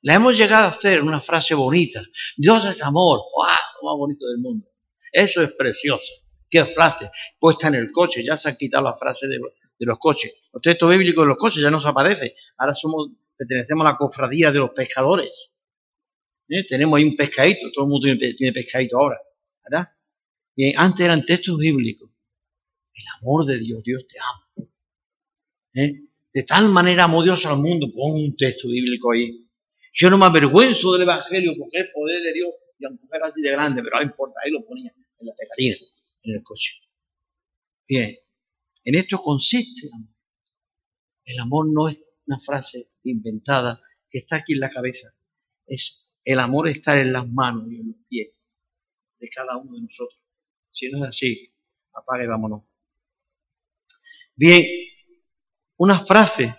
La 0.00 0.14
hemos 0.14 0.36
llegado 0.36 0.64
a 0.64 0.68
hacer 0.68 1.02
una 1.02 1.20
frase 1.20 1.54
bonita. 1.54 2.02
Dios 2.36 2.64
es 2.66 2.82
amor. 2.82 3.20
¡Wow! 3.20 3.46
Lo 3.82 3.90
más 3.90 3.98
bonito 3.98 4.26
del 4.26 4.38
mundo. 4.38 4.66
Eso 5.12 5.42
es 5.42 5.52
precioso. 5.52 6.12
¿Qué 6.50 6.64
frase? 6.66 7.10
Puesta 7.38 7.68
en 7.68 7.76
el 7.76 7.90
coche. 7.90 8.22
Ya 8.24 8.36
se 8.36 8.50
han 8.50 8.56
quitado 8.56 8.84
la 8.84 8.96
frase 8.96 9.26
de, 9.26 9.38
los 9.78 9.98
coches. 9.98 10.34
Los 10.52 10.62
textos 10.62 10.90
bíblicos 10.90 11.24
de 11.24 11.28
los 11.28 11.38
coches 11.38 11.62
ya 11.62 11.70
no 11.70 11.80
se. 11.80 11.88
Ahora 11.88 12.74
somos, 12.74 13.08
pertenecemos 13.36 13.86
a 13.86 13.90
la 13.90 13.96
cofradía 13.96 14.50
de 14.50 14.58
los 14.58 14.70
pescadores. 14.70 15.50
¿Eh? 16.48 16.64
Tenemos 16.66 16.98
ahí 16.98 17.04
un 17.04 17.16
pescadito. 17.16 17.70
Todo 17.72 17.84
el 17.84 17.90
mundo 17.90 18.08
tiene, 18.36 18.52
pescadito 18.52 18.98
ahora. 18.98 19.18
¿Verdad? 19.62 19.88
Bien, 20.56 20.74
antes 20.76 21.04
eran 21.04 21.24
textos 21.24 21.58
bíblicos. 21.58 22.10
El 22.92 23.04
amor 23.18 23.46
de 23.46 23.58
Dios. 23.58 23.82
Dios 23.82 24.06
te 24.06 24.18
ama. 24.18 24.68
¿Eh? 25.74 26.00
De 26.32 26.42
tal 26.42 26.68
manera 26.68 27.04
amó 27.04 27.22
Dios 27.22 27.44
al 27.46 27.58
mundo. 27.58 27.86
Pon 27.92 28.12
un 28.20 28.36
texto 28.36 28.68
bíblico 28.68 29.12
ahí. 29.12 29.48
Yo 29.92 30.10
no 30.10 30.18
me 30.18 30.26
avergüenzo 30.26 30.92
del 30.92 31.02
Evangelio 31.02 31.54
porque 31.56 31.78
el 31.78 31.90
poder 31.92 32.20
de 32.22 32.32
Dios 32.32 32.48
y 32.78 32.84
aunque 32.84 33.06
fuera 33.06 33.28
así 33.28 33.40
de 33.40 33.50
grande, 33.50 33.82
pero 33.82 33.96
no 33.96 34.02
importa, 34.02 34.40
ahí 34.44 34.50
lo 34.50 34.64
ponía 34.64 34.92
en 35.18 35.26
la 35.26 35.34
pegatina, 35.34 35.76
en 36.22 36.34
el 36.34 36.42
coche. 36.42 36.80
Bien, 37.86 38.16
en 38.84 38.94
esto 38.94 39.18
consiste 39.20 39.86
el 39.86 39.92
amor. 39.92 40.14
El 41.24 41.38
amor 41.40 41.66
no 41.72 41.88
es 41.88 41.98
una 42.26 42.38
frase 42.40 42.90
inventada 43.04 43.80
que 44.10 44.18
está 44.18 44.36
aquí 44.36 44.54
en 44.54 44.60
la 44.60 44.70
cabeza. 44.70 45.14
Es 45.66 46.08
el 46.24 46.38
amor 46.38 46.68
estar 46.68 46.98
en 46.98 47.12
las 47.12 47.28
manos 47.28 47.70
y 47.70 47.76
en 47.76 47.88
los 47.88 47.96
pies 48.08 48.44
de 49.18 49.28
cada 49.28 49.56
uno 49.56 49.74
de 49.74 49.82
nosotros. 49.82 50.22
Si 50.70 50.90
no 50.90 51.04
es 51.04 51.10
así, 51.10 51.54
apague 51.92 52.26
vámonos. 52.26 52.64
Bien, 54.34 54.64
una 55.76 56.04
frase 56.04 56.54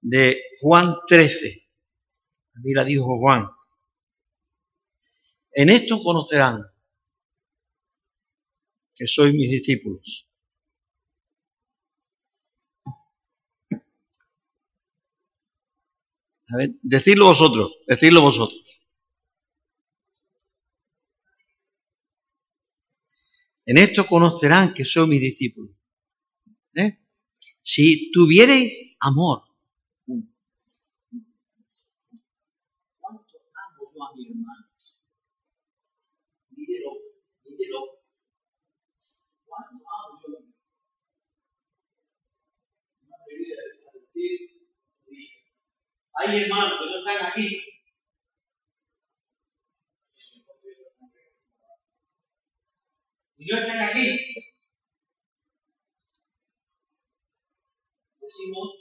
de 0.00 0.40
Juan 0.60 0.96
13. 1.06 1.68
A 2.54 2.60
mí 2.60 2.72
la 2.72 2.84
dijo 2.84 3.18
Juan. 3.18 3.48
En 5.52 5.70
esto 5.70 6.00
conocerán 6.02 6.62
que 8.94 9.06
sois 9.06 9.34
mis 9.34 9.50
discípulos. 9.50 10.27
A 16.50 16.56
ver, 16.56 16.70
decidlo 16.82 17.26
vosotros, 17.26 17.78
decidlo 17.86 18.22
vosotros. 18.22 18.80
En 23.66 23.76
esto 23.76 24.06
conocerán 24.06 24.72
que 24.72 24.84
sois 24.86 25.08
mis 25.08 25.20
discípulos. 25.20 25.76
¿Eh? 26.74 26.98
Si 27.60 28.10
tuvierais 28.12 28.72
amor 29.00 29.42
¿Cuánto 33.00 33.36
amo 33.64 33.82
yo 33.94 34.04
a 34.04 34.14
mi 34.16 34.22
hermano? 34.28 34.68
Mídelo, 36.56 36.92
mídelo. 37.44 37.80
¿Cuánto 39.44 39.84
amo 40.00 40.14
yo 40.22 40.38
a 40.38 40.40
mi 44.14 44.57
Hay 46.20 46.42
hermanos 46.42 46.80
que 46.80 46.86
no 46.86 46.98
están 46.98 47.26
aquí. 47.26 47.64
Y 53.36 53.46
no 53.46 53.58
están 53.58 53.88
aquí. 53.88 54.34
Decimos 58.20 58.74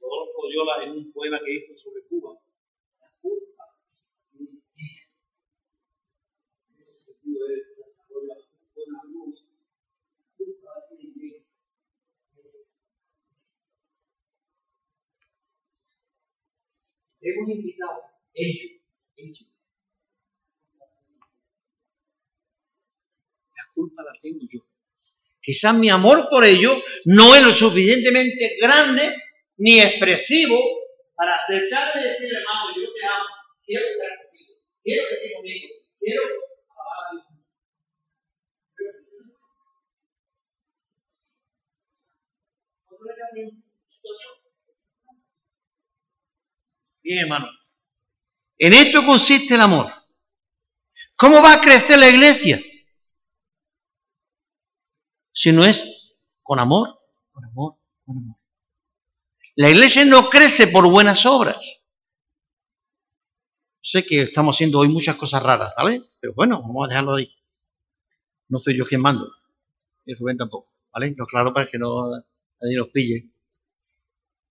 Rodolfo 0.00 0.48
Diola 0.48 0.84
en 0.84 0.90
un 0.92 1.12
poema 1.12 1.40
que 1.44 1.54
hizo 1.54 1.76
sobre 1.76 2.06
Cuba. 2.06 2.38
La 3.00 3.08
culpa 3.20 3.64
es 3.82 4.20
la 8.14 8.36
buena 8.74 9.02
luz. 9.10 9.44
La 10.18 10.24
culpa 10.36 10.70
tiene 10.88 11.48
Hemos 17.30 17.50
invitado 17.50 18.02
ellos, 18.32 18.80
ellos. 19.16 19.48
La 23.54 23.64
culpa 23.74 24.02
la 24.02 24.12
tengo 24.18 24.38
yo. 24.50 24.60
Quizás 25.40 25.74
mi 25.74 25.90
amor 25.90 26.28
por 26.30 26.44
ellos 26.44 26.82
no 27.04 27.34
es 27.34 27.42
lo 27.42 27.52
suficientemente 27.52 28.56
grande 28.60 29.02
ni 29.58 29.80
expresivo 29.80 30.58
para 31.14 31.36
acercarme 31.36 32.00
y 32.00 32.04
decirle, 32.04 32.38
hermano, 32.38 32.74
yo 32.76 32.92
te 32.94 33.04
amo, 33.04 33.26
quiero 33.66 33.86
estar 33.86 34.24
contigo, 34.24 34.54
quiero 34.82 35.08
que 35.08 35.14
estés 35.14 35.32
conmigo, 35.34 35.74
quiero 35.98 36.22
alabar 36.70 37.18
a 43.20 43.34
Dios. 43.34 43.67
Bien, 47.08 47.20
hermano. 47.20 47.48
En 48.58 48.74
esto 48.74 49.02
consiste 49.02 49.54
el 49.54 49.62
amor. 49.62 49.90
¿Cómo 51.16 51.40
va 51.40 51.54
a 51.54 51.60
crecer 51.62 51.98
la 51.98 52.10
iglesia? 52.10 52.60
Si 55.32 55.50
no 55.50 55.64
es 55.64 55.82
con 56.42 56.60
amor, 56.60 57.00
con 57.30 57.46
amor, 57.46 57.76
con 58.04 58.18
amor. 58.18 58.36
La 59.56 59.70
iglesia 59.70 60.04
no 60.04 60.28
crece 60.28 60.66
por 60.66 60.86
buenas 60.86 61.24
obras. 61.24 61.88
Sé 63.80 64.04
que 64.04 64.24
estamos 64.24 64.54
haciendo 64.54 64.78
hoy 64.78 64.88
muchas 64.88 65.16
cosas 65.16 65.42
raras, 65.42 65.72
¿vale? 65.78 66.02
Pero 66.20 66.34
bueno, 66.34 66.60
vamos 66.60 66.84
a 66.84 66.88
dejarlo 66.88 67.14
ahí. 67.14 67.34
No 68.48 68.58
soy 68.58 68.76
yo 68.76 68.84
quien 68.84 69.00
mando. 69.00 69.32
Y 70.04 70.12
Rubén 70.12 70.36
tampoco, 70.36 70.74
¿vale? 70.92 71.14
Lo 71.16 71.26
claro 71.26 71.54
para 71.54 71.70
que 71.70 71.78
no 71.78 72.10
nadie 72.60 72.76
nos 72.76 72.88
pille. 72.88 73.30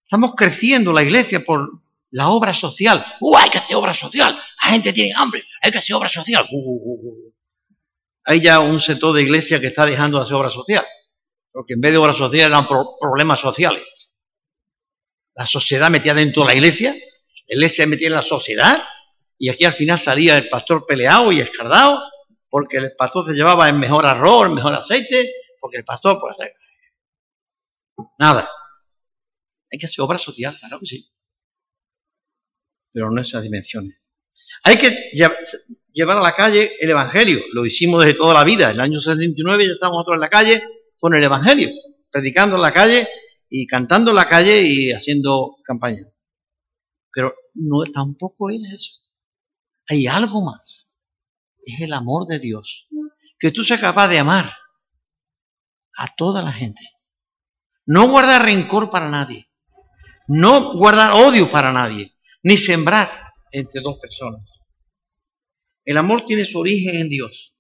Estamos 0.05 0.33
creciendo 0.35 0.91
la 0.91 1.03
iglesia 1.03 1.45
por 1.45 1.85
la 2.11 2.29
obra 2.29 2.53
social. 2.53 3.05
¡Uh, 3.19 3.37
hay 3.37 3.49
que 3.49 3.57
hacer 3.57 3.75
obra 3.75 3.93
social! 3.93 4.39
La 4.63 4.69
gente 4.69 4.93
tiene 4.93 5.13
hambre, 5.15 5.43
hay 5.61 5.71
que 5.71 5.77
hacer 5.77 5.95
obra 5.95 6.09
social. 6.09 6.47
Uh, 6.51 6.57
uh, 6.57 7.09
uh, 7.09 7.33
hay 8.25 8.41
ya 8.41 8.59
un 8.59 8.81
sector 8.81 9.13
de 9.15 9.23
iglesia 9.23 9.59
que 9.59 9.67
está 9.67 9.85
dejando 9.85 10.17
de 10.17 10.25
hacer 10.25 10.35
obra 10.35 10.49
social. 10.49 10.85
Porque 11.51 11.73
en 11.73 11.81
vez 11.81 11.91
de 11.91 11.97
obra 11.97 12.13
social 12.13 12.51
eran 12.51 12.67
problemas 12.67 13.39
sociales 13.39 13.83
la 15.37 15.45
sociedad 15.45 15.91
metida 15.91 16.15
dentro 16.15 16.43
de 16.43 16.49
la 16.49 16.55
iglesia, 16.55 16.91
la 16.91 17.55
iglesia 17.55 17.85
metida 17.85 18.07
en 18.07 18.15
la 18.15 18.21
sociedad, 18.23 18.83
y 19.37 19.49
aquí 19.49 19.65
al 19.65 19.73
final 19.73 19.99
salía 19.99 20.35
el 20.35 20.49
pastor 20.49 20.85
peleado 20.85 21.31
y 21.31 21.39
escardado, 21.39 22.01
porque 22.49 22.77
el 22.77 22.91
pastor 22.97 23.27
se 23.27 23.33
llevaba 23.33 23.69
el 23.69 23.75
mejor 23.75 24.07
arroz, 24.07 24.45
el 24.45 24.53
mejor 24.53 24.73
aceite, 24.73 25.31
porque 25.61 25.77
el 25.77 25.85
pastor, 25.85 26.17
pues, 26.19 26.35
nada. 28.17 28.49
Hay 29.71 29.77
que 29.77 29.85
hacer 29.85 30.03
obra 30.03 30.17
social, 30.17 30.57
claro 30.59 30.79
que 30.79 30.87
sí. 30.87 31.07
Pero 32.97 33.11
no 33.11 33.21
esas 33.21 33.43
dimensiones. 33.43 33.95
Hay 34.63 34.75
que 34.75 35.11
llevar 35.93 36.17
a 36.17 36.21
la 36.21 36.31
calle 36.31 36.71
el 36.79 36.89
Evangelio. 36.89 37.39
Lo 37.53 37.63
hicimos 37.63 38.03
desde 38.03 38.17
toda 38.17 38.33
la 38.33 38.43
vida. 38.43 38.71
En 38.71 38.71
el 38.71 38.79
año 38.79 38.99
79 38.99 39.67
ya 39.67 39.73
estamos 39.73 39.97
nosotros 39.97 40.15
en 40.15 40.21
la 40.21 40.29
calle 40.29 40.63
con 40.97 41.13
el 41.13 41.23
Evangelio, 41.23 41.69
predicando 42.09 42.55
en 42.55 42.63
la 42.63 42.71
calle 42.71 43.07
y 43.51 43.67
cantando 43.67 44.09
en 44.09 44.15
la 44.15 44.25
calle 44.25 44.63
y 44.63 44.91
haciendo 44.93 45.57
campaña. 45.63 46.07
Pero 47.13 47.35
no, 47.53 47.83
tampoco 47.93 48.49
es 48.49 48.61
eso. 48.73 48.93
Hay 49.89 50.07
algo 50.07 50.43
más. 50.43 50.87
Es 51.61 51.79
el 51.81 51.93
amor 51.93 52.25
de 52.25 52.39
Dios. 52.39 52.87
Que 53.37 53.51
tú 53.51 53.63
seas 53.63 53.79
capaz 53.79 54.07
de 54.07 54.17
amar 54.17 54.51
a 55.97 56.15
toda 56.15 56.41
la 56.41 56.51
gente. 56.51 56.81
No 57.85 58.09
guardar 58.09 58.41
rencor 58.41 58.89
para 58.89 59.07
nadie. 59.07 59.51
No 60.27 60.73
guardar 60.73 61.13
odio 61.13 61.51
para 61.51 61.71
nadie. 61.71 62.16
Ni 62.47 62.57
sembrar 62.57 63.09
entre 63.51 63.81
dos 63.81 63.97
personas. 63.99 64.41
El 65.83 65.97
amor 65.97 66.25
tiene 66.25 66.45
su 66.45 66.57
origen 66.57 66.95
en 66.95 67.09
Dios. 67.09 67.53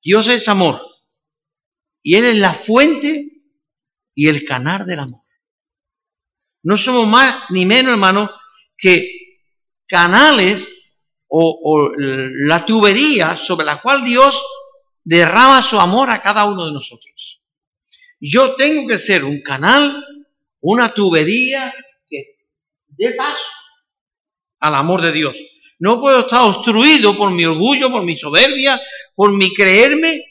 Dios 0.00 0.28
es 0.28 0.46
amor. 0.46 0.80
Y 2.04 2.14
Él 2.14 2.24
es 2.26 2.36
la 2.36 2.54
fuente 2.54 3.32
y 4.14 4.28
el 4.28 4.44
canal 4.44 4.86
del 4.86 5.00
amor. 5.00 5.22
No 6.62 6.76
somos 6.76 7.08
más 7.08 7.50
ni 7.50 7.66
menos, 7.66 7.94
hermanos, 7.94 8.30
que 8.78 9.40
canales 9.88 10.64
o, 11.26 11.50
o, 11.64 11.90
la 11.96 12.64
tubería 12.64 13.36
sobre 13.36 13.66
la 13.66 13.82
cual 13.82 14.04
Dios 14.04 14.40
derrama 15.02 15.62
su 15.62 15.80
amor 15.80 16.10
a 16.10 16.22
cada 16.22 16.44
uno 16.44 16.66
de 16.66 16.72
nosotros. 16.72 17.42
Yo 18.20 18.54
tengo 18.54 18.86
que 18.86 19.00
ser 19.00 19.24
un 19.24 19.42
canal, 19.42 20.00
una 20.60 20.94
tubería 20.94 21.74
dé 22.96 23.12
paso 23.12 23.44
al 24.60 24.74
amor 24.74 25.02
de 25.02 25.12
Dios. 25.12 25.36
No 25.78 26.00
puedo 26.00 26.20
estar 26.20 26.42
obstruido 26.42 27.16
por 27.16 27.30
mi 27.30 27.44
orgullo, 27.44 27.90
por 27.90 28.02
mi 28.02 28.16
soberbia, 28.16 28.80
por 29.14 29.32
mi 29.32 29.52
creerme. 29.52 30.22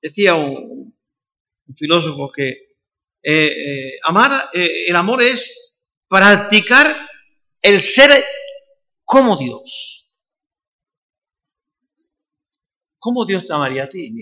Decía 0.00 0.34
un, 0.34 0.94
filósofo 1.76 2.30
que 2.30 2.48
eh, 3.22 3.46
eh, 3.48 3.98
amar, 4.04 4.50
eh, 4.54 4.84
el 4.86 4.94
amor 4.94 5.20
es 5.22 5.74
practicar 6.08 6.94
el 7.60 7.80
ser 7.80 8.10
como 9.04 9.36
Dios. 9.36 10.08
¿Cómo 12.98 13.24
Dios 13.24 13.46
te 13.46 13.52
amaría 13.52 13.84
a 13.84 13.88
ti? 13.88 14.12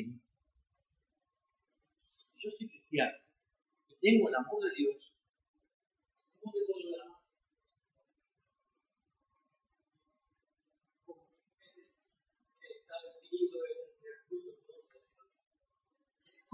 Yo 2.43 2.51
soy 2.59 2.69
cristiano, 2.69 3.17
tengo 4.01 4.29
el 4.29 4.35
amor 4.35 4.63
de 4.65 4.71
Dios 4.77 5.04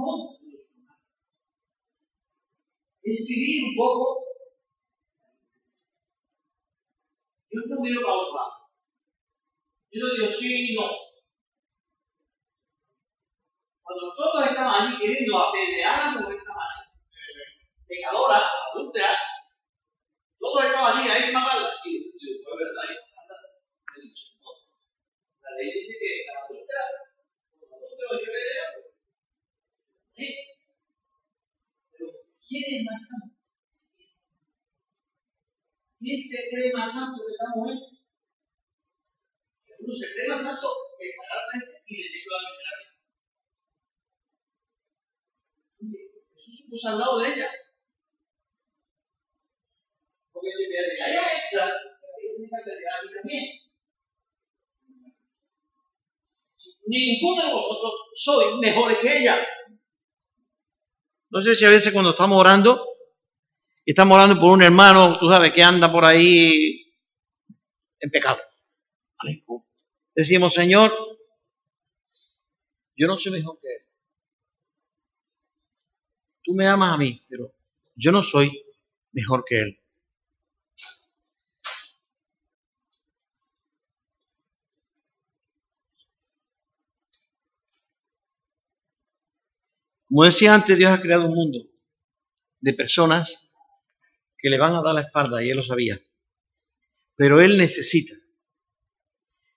¿Cómo? 0.01 0.33
Es 3.03 3.27
vivir 3.27 3.69
un 3.69 3.77
poco. 3.77 4.25
Yo 7.51 7.61
no 7.67 7.83
miro 7.83 8.01
para 8.01 8.15
otro 8.15 8.35
lado. 8.35 8.53
Yo 9.91 10.01
no 10.01 10.15
digo 10.15 10.39
sí 10.39 10.73
y 10.73 10.75
no. 10.75 10.89
Cuando 13.83 14.15
todos 14.17 14.47
estamos 14.47 14.75
allí 14.75 14.99
queriendo 14.99 15.37
apedrear 15.37 16.01
a 16.01 16.15
la 16.15 16.21
mujer 16.21 16.39
pecadora, 17.87 18.41
adúltera, 18.73 19.17
todos 20.39 20.65
estamos 20.65 20.97
allí, 20.97 21.27
que 21.27 21.33
matarla. 21.33 21.71
Y 21.85 21.97
es 22.09 22.45
verdad, 22.57 22.85
hay 22.89 22.97
que 22.97 23.13
matarla. 23.17 23.49
La 25.43 25.51
ley 25.57 25.67
dice 25.67 25.93
que 26.01 26.25
la 26.27 26.41
adúltera, 26.41 26.85
los 27.61 27.69
adúlteros 27.69 28.13
hay 28.13 28.25
que 28.25 28.60
Pero, 31.93 32.07
¿quién 32.47 32.65
es 32.69 32.85
más 32.85 33.01
santo? 33.09 33.37
¿Quién 35.99 36.21
se 36.21 36.39
cree 36.51 36.73
más 36.73 36.93
santo 36.93 37.23
que 37.25 37.35
la 37.41 37.49
mujer? 37.57 37.79
Uno 39.81 39.95
se 39.97 40.13
cree 40.13 40.29
más 40.29 40.43
santo 40.43 40.69
que 40.99 41.09
sagradamente 41.09 41.83
y 41.87 41.97
le 41.97 42.21
a 42.21 42.43
la 42.43 42.61
Jesús 45.81 46.59
se 46.59 46.71
puso 46.71 46.89
al 46.89 46.99
lado 46.99 47.19
de 47.19 47.29
ella. 47.33 47.49
Porque 50.33 50.51
si 50.51 50.69
me 50.69 50.83
regaña 50.83 51.21
a 51.21 51.33
ella, 51.33 51.51
ella 51.51 52.37
tiene 52.37 52.49
que 52.49 52.57
apedrear 52.57 52.95
a 52.95 53.03
mí 53.03 53.09
también. 53.15 53.61
Ninguno 56.87 57.47
de 57.47 57.53
vosotros 57.53 57.93
sois 58.15 58.57
mejores 58.57 58.99
que 58.99 59.19
ella. 59.19 59.47
No 61.31 61.43
sé 61.43 61.55
si 61.55 61.65
a 61.65 61.71
veces 61.71 61.93
cuando 61.93 62.11
estamos 62.11 62.39
orando, 62.41 62.85
estamos 63.85 64.17
orando 64.17 64.41
por 64.41 64.51
un 64.51 64.63
hermano, 64.63 65.19
tú 65.19 65.29
sabes, 65.29 65.53
que 65.53 65.63
anda 65.63 65.91
por 65.91 66.05
ahí 66.05 66.85
en 68.01 68.11
pecado. 68.11 68.41
Decimos, 70.15 70.53
Señor, 70.53 70.93
yo 72.97 73.07
no 73.07 73.17
soy 73.17 73.33
mejor 73.33 73.59
que 73.61 73.69
él. 73.69 73.87
Tú 76.43 76.55
me 76.55 76.67
amas 76.67 76.95
a 76.95 76.99
mí, 76.99 77.25
pero 77.29 77.55
yo 77.95 78.11
no 78.11 78.25
soy 78.25 78.65
mejor 79.13 79.45
que 79.47 79.61
él. 79.61 79.80
Como 90.11 90.25
decía 90.25 90.53
antes, 90.53 90.77
Dios 90.77 90.91
ha 90.91 91.01
creado 91.01 91.29
un 91.29 91.35
mundo 91.35 91.61
de 92.59 92.75
personas 92.75 93.49
que 94.37 94.51
le 94.51 94.59
van 94.59 94.75
a 94.75 94.83
dar 94.83 94.93
la 94.93 95.03
espalda, 95.03 95.43
y 95.43 95.51
Él 95.51 95.59
lo 95.59 95.63
sabía. 95.63 96.01
Pero 97.15 97.41
Él 97.41 97.57
necesita. 97.57 98.13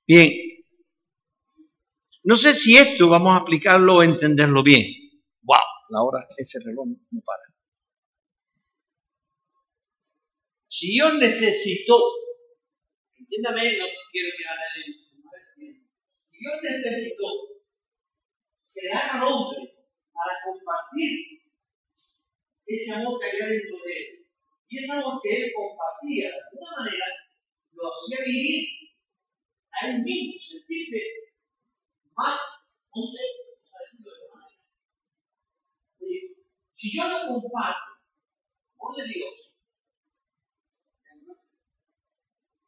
Bien, 0.05 0.31
no 2.23 2.35
sé 2.37 2.53
si 2.53 2.77
esto 2.77 3.09
vamos 3.09 3.33
a 3.33 3.37
aplicarlo 3.37 3.95
o 3.95 4.03
entenderlo 4.03 4.61
bien. 4.61 4.85
¡Wow! 5.41 5.57
La 5.89 6.03
hora, 6.03 6.27
ese 6.37 6.59
reloj 6.63 6.85
no 7.09 7.21
para. 7.25 7.41
Si 10.67 10.91
Dios 10.91 11.15
necesitó, 11.15 11.99
entiéndame, 13.17 13.75
no 13.79 13.85
quiero 14.11 14.29
que 14.37 14.43
nadie. 14.43 15.79
Si 16.29 16.37
Dios 16.37 16.59
necesitó 16.61 17.25
crear 18.71 19.17
al 19.17 19.23
hombre 19.23 19.72
para 20.13 20.33
compartir 20.45 21.41
ese 22.65 22.93
amor 22.93 23.19
que 23.19 23.29
había 23.29 23.47
dentro 23.47 23.77
de 23.83 23.93
él. 23.97 24.27
Y 24.69 24.79
ese 24.79 24.91
amor 24.91 25.19
que 25.21 25.35
él 25.35 25.51
compartía 25.55 26.29
de 26.29 26.41
alguna 26.41 26.71
manera 26.77 27.05
lo 27.73 27.83
hacía 27.89 28.25
vivir 28.25 28.89
a 29.71 29.87
él 29.89 30.03
mismo, 30.03 30.33
sentirse 30.41 31.01
más 32.15 32.39
contento. 32.89 33.43
Si 36.75 36.91
yo 36.97 37.07
no 37.07 37.17
comparto 37.39 37.93
el 37.95 38.81
amor 38.81 38.95
de 38.97 39.07
Dios, 39.07 39.33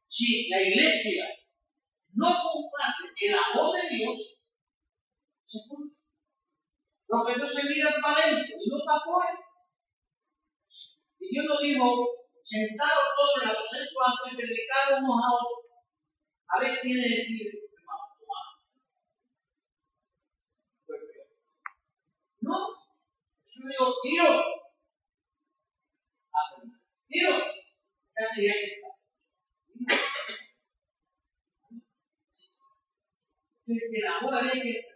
si 0.08 0.48
la 0.48 0.62
iglesia 0.62 1.26
no 2.14 2.28
comparte 2.28 3.26
el 3.26 3.34
amor 3.34 3.76
de 3.76 3.90
Dios, 3.90 4.18
se 5.48 5.60
puede 5.68 5.95
los 7.16 7.28
que 7.28 7.40
no 7.40 7.48
se 7.48 7.64
miran 7.70 8.02
para 8.02 8.20
adentro 8.20 8.56
y 8.60 8.70
no 8.70 8.78
para 8.86 9.00
afuera. 9.00 9.40
Y 11.20 11.30
Dios 11.32 11.46
nos 11.46 11.62
dijo, 11.62 12.08
sentados 12.44 13.06
todos 13.16 13.42
en 13.42 13.50
el 13.50 13.56
aposento 13.56 13.96
alto 14.04 14.24
y 14.32 14.36
predicar 14.36 15.02
unos 15.02 15.24
a 15.24 15.34
otros. 15.34 15.66
A 16.48 16.60
ver 16.60 16.80
quién 16.82 17.00
es 17.00 17.06
el 17.06 17.20
espíritu, 17.20 17.58
No, 22.42 22.54
yo 23.48 23.64
le 23.64 23.72
digo, 23.72 23.96
tío, 24.04 24.24
tío, 27.08 27.30
casi 28.14 28.46
ya 28.46 28.54
está. 28.54 28.88
Entonces, 33.66 33.90
el 33.94 34.08
amor 34.08 34.36
había 34.36 34.62
que 34.62 34.95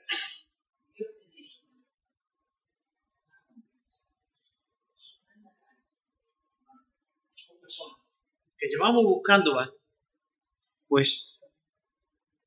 que 8.57 8.67
llevamos 8.67 9.03
buscándola, 9.03 9.71
pues, 10.87 11.39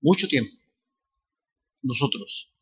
mucho 0.00 0.26
tiempo, 0.28 0.54
nosotros, 1.82 2.52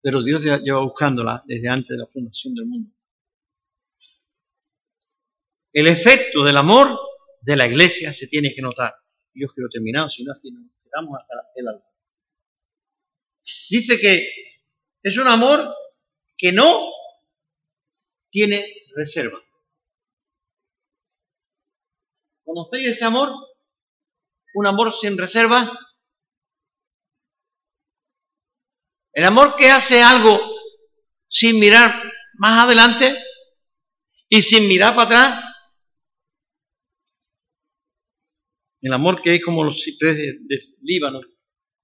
pero 0.00 0.22
Dios 0.22 0.42
lleva 0.62 0.80
buscándola 0.80 1.42
desde 1.46 1.68
antes 1.68 1.88
de 1.88 1.98
la 1.98 2.06
fundación 2.06 2.54
del 2.54 2.66
mundo. 2.66 2.94
El 5.72 5.86
efecto 5.86 6.44
del 6.44 6.56
amor 6.56 6.98
de 7.42 7.56
la 7.56 7.66
iglesia 7.66 8.12
se 8.12 8.26
tiene 8.26 8.52
que 8.54 8.62
notar. 8.62 8.94
Yo 9.34 9.46
quiero 9.48 9.68
terminar, 9.68 10.10
si 10.10 10.24
no, 10.24 10.32
aquí 10.32 10.50
nos 10.50 10.64
quedamos 10.82 11.18
hasta 11.20 11.34
el 11.54 11.68
alma. 11.68 11.84
Dice 13.68 13.98
que 13.98 14.28
es 15.02 15.16
un 15.16 15.28
amor 15.28 15.60
que 16.36 16.52
no 16.52 16.90
tiene 18.30 18.66
reserva. 18.94 19.38
¿Conocéis 22.52 22.88
ese 22.88 23.04
amor? 23.04 23.28
Un 24.54 24.66
amor 24.66 24.92
sin 24.92 25.16
reserva. 25.16 25.70
El 29.12 29.24
amor 29.24 29.54
que 29.54 29.70
hace 29.70 30.02
algo 30.02 30.36
sin 31.28 31.60
mirar 31.60 31.94
más 32.38 32.64
adelante 32.64 33.16
y 34.28 34.42
sin 34.42 34.66
mirar 34.66 34.96
para 34.96 35.06
atrás. 35.06 35.44
El 38.80 38.94
amor 38.94 39.22
que 39.22 39.36
es 39.36 39.44
como 39.44 39.62
los 39.62 39.80
cipreses 39.84 40.40
de, 40.40 40.58
Líbano, 40.82 41.20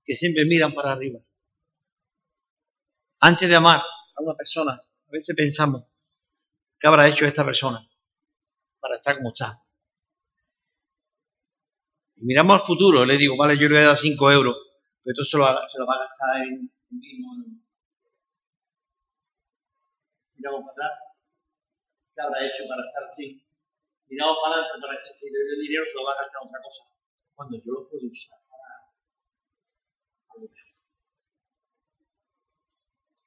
que 0.04 0.16
siempre 0.16 0.46
miran 0.46 0.74
para 0.74 0.90
arriba. 0.90 1.20
Antes 3.20 3.48
de 3.48 3.54
amar 3.54 3.78
a 4.16 4.20
una 4.20 4.34
persona, 4.34 4.72
a 4.72 5.10
veces 5.12 5.36
pensamos, 5.36 5.84
¿qué 6.76 6.88
habrá 6.88 7.06
hecho 7.06 7.24
esta 7.24 7.44
persona 7.44 7.88
para 8.80 8.96
estar 8.96 9.16
como 9.18 9.28
está? 9.28 9.62
Y 12.16 12.24
miramos 12.24 12.60
al 12.60 12.66
futuro, 12.66 13.04
le 13.04 13.16
digo, 13.18 13.36
vale, 13.36 13.56
yo 13.58 13.68
le 13.68 13.74
voy 13.76 13.84
a 13.84 13.88
dar 13.88 13.96
5 13.96 14.32
euros, 14.32 14.56
pero 15.02 15.12
esto 15.12 15.24
se 15.24 15.36
lo, 15.36 15.44
se 15.68 15.78
lo 15.78 15.86
va 15.86 15.94
a 15.94 15.98
gastar 15.98 16.42
en, 16.48 16.70
vino. 16.88 17.28
Miramos 20.34 20.60
para 20.60 20.72
atrás, 20.72 20.98
¿qué 22.14 22.20
habrá 22.22 22.46
hecho 22.46 22.64
para 22.68 22.82
estar 22.86 23.04
así? 23.04 23.44
Miramos 24.08 24.36
para 24.42 24.54
adelante 24.56 24.86
para 24.86 24.98
que 25.02 25.26
el 25.26 25.60
dinero 25.60 25.84
se 25.84 25.94
lo 25.94 26.04
va 26.04 26.12
a 26.12 26.22
gastar 26.22 26.40
en 26.40 26.48
otra 26.48 26.60
cosa, 26.62 26.82
cuando 27.34 27.56
yo 27.58 27.72
lo 27.72 27.88
puedo 27.88 28.06
usar 28.06 28.38
para 28.48 28.64
algo 30.34 30.48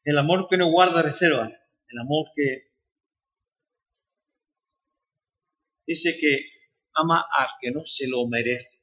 El 0.03 0.17
amor 0.17 0.47
que 0.49 0.57
no 0.57 0.71
guarda 0.71 1.03
reserva, 1.03 1.45
el 1.45 1.99
amor 1.99 2.31
que 2.33 2.71
dice 5.85 6.17
que 6.19 6.45
ama 6.93 7.25
al 7.31 7.49
que 7.59 7.71
no 7.71 7.85
se 7.85 8.07
lo 8.07 8.27
merece. 8.27 8.78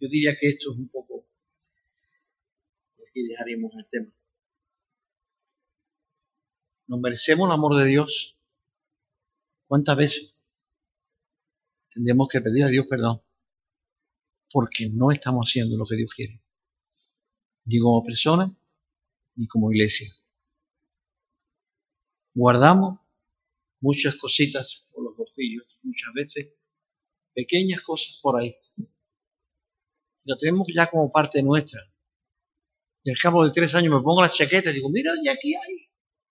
Yo 0.00 0.08
diría 0.08 0.36
que 0.38 0.48
esto 0.48 0.72
es 0.72 0.78
un 0.78 0.88
poco, 0.88 1.26
aquí 3.08 3.26
dejaremos 3.26 3.72
el 3.78 3.86
tema. 3.90 4.12
¿Nos 6.86 7.00
merecemos 7.00 7.48
el 7.48 7.54
amor 7.54 7.76
de 7.76 7.86
Dios? 7.86 8.42
¿Cuántas 9.66 9.96
veces 9.96 10.44
tendremos 11.92 12.28
que 12.28 12.40
pedir 12.40 12.64
a 12.64 12.68
Dios 12.68 12.86
perdón? 12.86 13.22
Porque 14.50 14.88
no 14.90 15.10
estamos 15.10 15.48
haciendo 15.48 15.76
lo 15.76 15.86
que 15.86 15.96
Dios 15.96 16.12
quiere. 16.14 16.42
Ni 17.64 17.78
como 17.80 18.04
persona, 18.04 18.54
ni 19.34 19.46
como 19.48 19.72
iglesia. 19.72 20.08
Guardamos 22.34 23.00
muchas 23.80 24.14
cositas 24.16 24.88
por 24.92 25.04
los 25.04 25.16
bolsillos, 25.16 25.66
muchas 25.82 26.12
veces 26.12 26.48
pequeñas 27.34 27.80
cosas 27.80 28.20
por 28.22 28.38
ahí 28.38 28.54
lo 30.26 30.36
tenemos 30.36 30.66
ya 30.74 30.90
como 30.90 31.10
parte 31.10 31.42
nuestra. 31.42 31.80
Y 33.04 33.10
al 33.10 33.16
cabo 33.16 33.44
de 33.44 33.52
tres 33.52 33.74
años 33.74 33.94
me 33.94 34.02
pongo 34.02 34.20
la 34.20 34.28
chaqueta 34.28 34.70
y 34.70 34.74
digo, 34.74 34.90
mira, 34.90 35.12
ya 35.24 35.32
aquí 35.32 35.54
hay. 35.54 35.76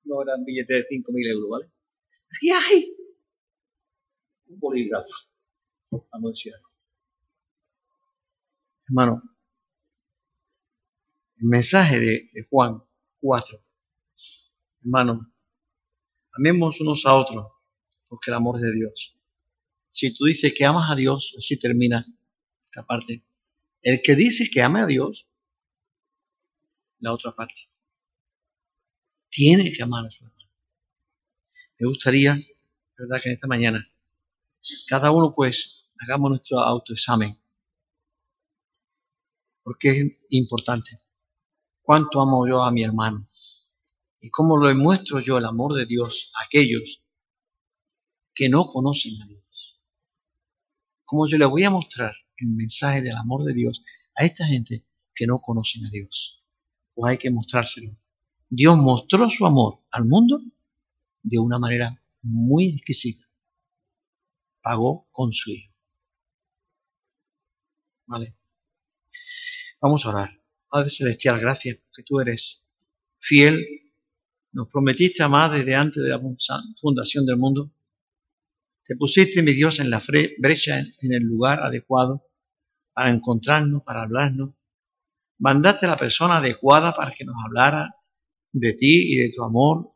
No 0.04 0.22
eran 0.22 0.44
billetes 0.44 0.86
de 0.90 0.98
5.000 0.98 1.32
euros, 1.32 1.50
¿vale? 1.50 1.72
Aquí 2.36 2.52
hay 2.52 2.86
un 4.48 4.60
bolígrafo. 4.60 5.10
Vamos 5.90 6.14
a 6.14 6.30
decirlo. 6.30 6.70
Hermano, 8.88 9.24
el 11.38 11.48
mensaje 11.48 12.00
de, 12.00 12.30
de 12.34 12.44
Juan 12.50 12.84
4. 13.22 13.64
Hermano, 14.82 15.34
amemos 16.34 16.80
unos 16.82 17.06
a 17.06 17.16
otros, 17.16 17.48
porque 18.08 18.30
el 18.30 18.36
amor 18.36 18.58
es 18.58 18.64
de 18.64 18.74
Dios. 18.74 19.16
Si 19.92 20.14
tú 20.14 20.26
dices 20.26 20.54
que 20.54 20.66
amas 20.66 20.92
a 20.92 20.96
Dios, 20.96 21.34
así 21.38 21.58
termina 21.58 22.06
esta 22.66 22.86
parte. 22.86 23.24
El 23.86 24.02
que 24.02 24.16
dice 24.16 24.50
que 24.52 24.64
ama 24.64 24.82
a 24.82 24.88
Dios, 24.88 25.28
la 26.98 27.14
otra 27.14 27.34
parte, 27.34 27.70
tiene 29.30 29.72
que 29.72 29.84
amar 29.84 30.08
a 30.08 30.10
su 30.10 30.24
hermano. 30.24 30.50
Me 31.78 31.88
gustaría, 31.88 32.36
verdad, 32.98 33.22
que 33.22 33.30
en 33.30 33.36
esta 33.36 33.46
mañana, 33.46 33.88
cada 34.88 35.12
uno 35.12 35.32
pues 35.32 35.86
hagamos 36.00 36.32
nuestro 36.32 36.58
autoexamen, 36.62 37.40
porque 39.62 39.90
es 39.92 40.18
importante. 40.30 41.00
¿Cuánto 41.84 42.20
amo 42.20 42.48
yo 42.48 42.64
a 42.64 42.72
mi 42.72 42.82
hermano? 42.82 43.30
¿Y 44.20 44.32
cómo 44.32 44.58
lo 44.58 44.68
demuestro 44.68 45.20
yo 45.20 45.38
el 45.38 45.46
amor 45.46 45.76
de 45.76 45.86
Dios 45.86 46.32
a 46.34 46.46
aquellos 46.46 47.04
que 48.34 48.50
no 48.50 48.66
conocen 48.66 49.22
a 49.22 49.28
Dios? 49.28 49.80
¿Cómo 51.04 51.28
yo 51.28 51.38
le 51.38 51.46
voy 51.46 51.66
a 51.66 51.70
mostrar 51.70 52.25
el 52.38 52.48
mensaje 52.50 53.02
del 53.02 53.16
amor 53.16 53.44
de 53.44 53.54
Dios 53.54 53.84
a 54.16 54.26
esta 54.26 54.46
gente 54.46 54.86
que 55.14 55.28
no 55.28 55.40
conocen 55.40 55.86
a 55.86 55.90
Dios. 55.90 56.44
Pues 56.94 57.12
hay 57.12 57.18
que 57.18 57.32
mostrárselo. 57.32 57.92
Dios 58.50 58.78
mostró 58.78 59.30
su 59.30 59.46
amor 59.46 59.80
al 59.92 60.06
mundo 60.06 60.42
de 61.24 61.40
una 61.40 61.60
manera 61.60 62.02
muy 62.22 62.70
exquisita. 62.70 63.26
Pagó 64.62 65.08
con 65.12 65.34
su 65.34 65.52
hijo. 65.52 65.74
¿Vale? 68.08 68.36
Vamos 69.82 70.06
a 70.06 70.10
orar. 70.10 70.42
Padre 70.70 70.90
Celestial, 70.90 71.40
gracias 71.40 71.78
porque 71.78 72.04
tú 72.04 72.20
eres 72.20 72.66
fiel. 73.20 73.64
Nos 74.52 74.70
prometiste 74.70 75.24
amar 75.24 75.52
desde 75.52 75.76
antes 75.76 76.02
de 76.02 76.10
la 76.10 76.22
fundación 76.80 77.26
del 77.26 77.38
mundo. 77.38 77.72
Te 78.86 78.96
pusiste, 78.96 79.42
mi 79.42 79.54
Dios, 79.54 79.80
en 79.80 79.90
la 79.90 80.02
brecha, 80.38 80.80
en 80.80 81.14
el 81.14 81.24
lugar 81.24 81.60
adecuado 81.62 82.22
para 82.94 83.10
encontrarnos, 83.10 83.82
para 83.84 84.04
hablarnos. 84.04 84.52
Mandaste 85.40 85.88
la 85.88 85.98
persona 85.98 86.38
adecuada 86.38 86.96
para 86.96 87.12
que 87.12 87.26
nos 87.26 87.36
hablara 87.44 87.96
de 88.52 88.74
ti 88.74 89.14
y 89.14 89.18
de 89.18 89.32
tu 89.32 89.44
amor, 89.44 89.92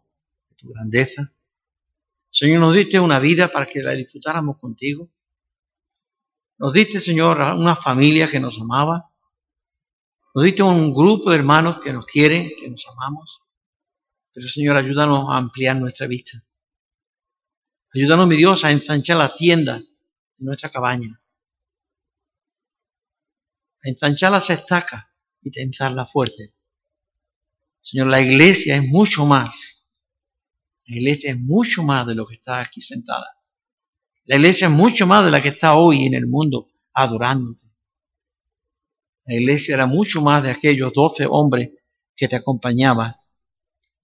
de 0.50 0.56
tu 0.56 0.70
grandeza. 0.70 1.32
Señor, 2.30 2.62
nos 2.62 2.76
diste 2.76 3.00
una 3.00 3.20
vida 3.20 3.48
para 3.50 3.68
que 3.68 3.82
la 3.82 3.92
disfrutáramos 3.92 4.58
contigo. 4.58 5.10
Nos 6.58 6.74
diste, 6.74 7.00
Señor, 7.00 7.38
una 7.38 7.76
familia 7.76 8.28
que 8.28 8.40
nos 8.40 8.60
amaba. 8.60 9.12
Nos 10.34 10.44
diste 10.44 10.64
un 10.64 10.94
grupo 10.94 11.30
de 11.30 11.38
hermanos 11.38 11.80
que 11.80 11.94
nos 11.94 12.06
quieren, 12.06 12.50
que 12.60 12.70
nos 12.70 12.86
amamos. 12.88 13.40
Pero, 14.34 14.48
Señor, 14.48 14.78
ayúdanos 14.78 15.30
a 15.30 15.38
ampliar 15.38 15.78
nuestra 15.78 16.08
vista. 16.08 16.44
Ayúdanos, 17.94 18.28
mi 18.28 18.38
Dios, 18.38 18.64
a 18.64 18.72
ensanchar 18.72 19.18
la 19.18 19.36
tienda 19.36 19.80
de 19.80 20.46
nuestra 20.46 20.70
cabaña. 20.70 21.20
A 23.84 23.90
ensanchar 23.90 24.32
las 24.32 24.50
estacas 24.50 25.06
y 25.42 25.50
tensarla 25.50 26.06
fuerte. 26.06 26.54
Señor, 27.82 28.08
la 28.08 28.22
iglesia 28.22 28.76
es 28.76 28.84
mucho 28.84 29.26
más. 29.26 29.88
La 30.86 30.98
iglesia 30.98 31.32
es 31.32 31.40
mucho 31.40 31.82
más 31.84 32.06
de 32.06 32.16
lo 32.16 32.28
que 32.28 32.36
está 32.36 32.62
aquí 32.62 32.82
sentada. 32.82 33.28
La 34.26 34.36
iglesia 34.36 34.68
es 34.68 34.74
mucho 34.74 35.08
más 35.08 35.26
de 35.26 35.32
la 35.32 35.42
que 35.42 35.50
está 35.50 35.76
hoy 35.76 36.06
en 36.06 36.14
el 36.14 36.28
mundo 36.28 36.70
adorándote. 36.94 37.66
La 39.26 39.36
iglesia 39.36 39.76
era 39.76 39.88
mucho 39.88 40.22
más 40.22 40.44
de 40.44 40.52
aquellos 40.52 40.94
doce 40.94 41.26
hombres 41.28 41.70
que 42.16 42.28
te 42.28 42.36
acompañaban 42.36 43.16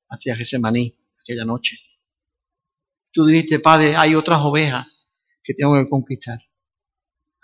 hacia 0.10 0.36
Gesemaní 0.36 0.96
aquella 1.20 1.46
noche. 1.46 1.78
Tú 3.16 3.26
dijiste, 3.26 3.60
Padre, 3.60 3.96
hay 3.96 4.14
otras 4.14 4.42
ovejas 4.42 4.88
que 5.42 5.54
tengo 5.54 5.82
que 5.82 5.90
conquistar. 5.90 6.38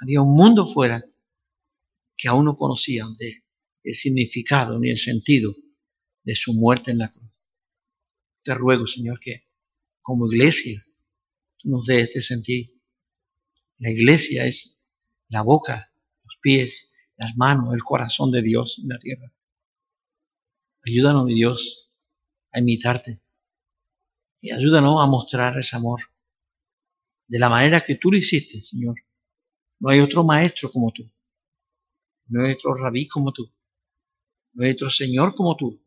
Había 0.02 0.22
un 0.22 0.36
mundo 0.36 0.68
fuera 0.68 1.02
que 2.18 2.28
aún 2.28 2.44
no 2.44 2.58
conocían 2.58 3.16
el 3.82 3.96
significado 3.96 4.78
ni 4.80 4.90
el 4.90 4.98
sentido 4.98 5.56
de 6.24 6.36
su 6.36 6.52
muerte 6.52 6.92
en 6.92 6.98
la 6.98 7.10
cruz. 7.10 7.46
Te 8.44 8.54
ruego, 8.54 8.86
Señor, 8.86 9.22
que 9.22 9.48
como 10.02 10.30
iglesia 10.30 10.78
tú 11.56 11.70
nos 11.70 11.86
des 11.86 12.10
este 12.10 12.22
sentido. 12.22 12.74
La 13.78 13.92
iglesia 13.92 14.48
es 14.48 14.92
la 15.30 15.42
boca, 15.42 15.94
los 16.26 16.36
pies, 16.42 16.92
las 17.16 17.38
manos, 17.38 17.74
el 17.74 17.82
corazón 17.82 18.30
de 18.32 18.42
Dios 18.42 18.78
en 18.84 18.90
la 18.90 19.00
tierra. 19.00 19.34
Ayúdanos, 20.84 21.24
mi 21.24 21.36
Dios, 21.36 21.94
a 22.52 22.60
imitarte 22.60 23.22
y 24.42 24.52
ayúdanos 24.52 25.02
a 25.02 25.08
mostrar 25.08 25.58
ese 25.58 25.76
amor 25.76 26.02
de 27.32 27.40
la 27.40 27.48
manera 27.48 27.80
que 27.80 27.96
tú 27.96 28.12
lo 28.12 28.18
hiciste, 28.18 28.62
Señor, 28.62 28.96
No 29.80 29.90
hay 29.90 30.02
otro 30.02 30.24
maestro 30.26 30.70
como 30.70 30.92
tú. 30.92 31.10
No 32.28 32.44
hay 32.44 32.52
otro 32.52 32.76
rabí 32.76 33.08
como 33.08 33.32
tú. 33.32 33.50
No 34.54 34.66
hay 34.66 34.72
otro 34.72 34.90
Señor 34.90 35.34
como 35.34 35.56
tú. 35.56 35.82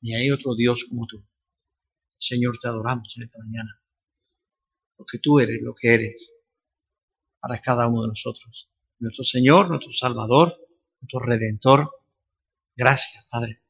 Ni 0.00 0.14
hay 0.14 0.30
otro 0.30 0.54
Dios 0.54 0.84
como 0.88 1.08
tú. 1.08 1.26
Señor, 2.16 2.56
te 2.62 2.68
adoramos 2.68 3.12
en 3.16 3.24
esta 3.24 3.40
mañana. 3.40 3.82
Porque 4.96 5.18
tú 5.18 5.40
eres 5.40 5.60
lo 5.60 5.74
que 5.74 5.92
eres 5.92 6.34
para 7.40 7.60
cada 7.60 7.88
uno 7.88 8.02
de 8.02 8.08
nosotros. 8.08 8.70
Nuestro 9.00 9.24
Señor, 9.24 9.68
nuestro 9.68 9.92
Salvador, 9.92 10.56
nuestro 11.00 11.18
Redentor. 11.18 11.90
Gracias, 12.76 13.26
Padre. 13.28 13.60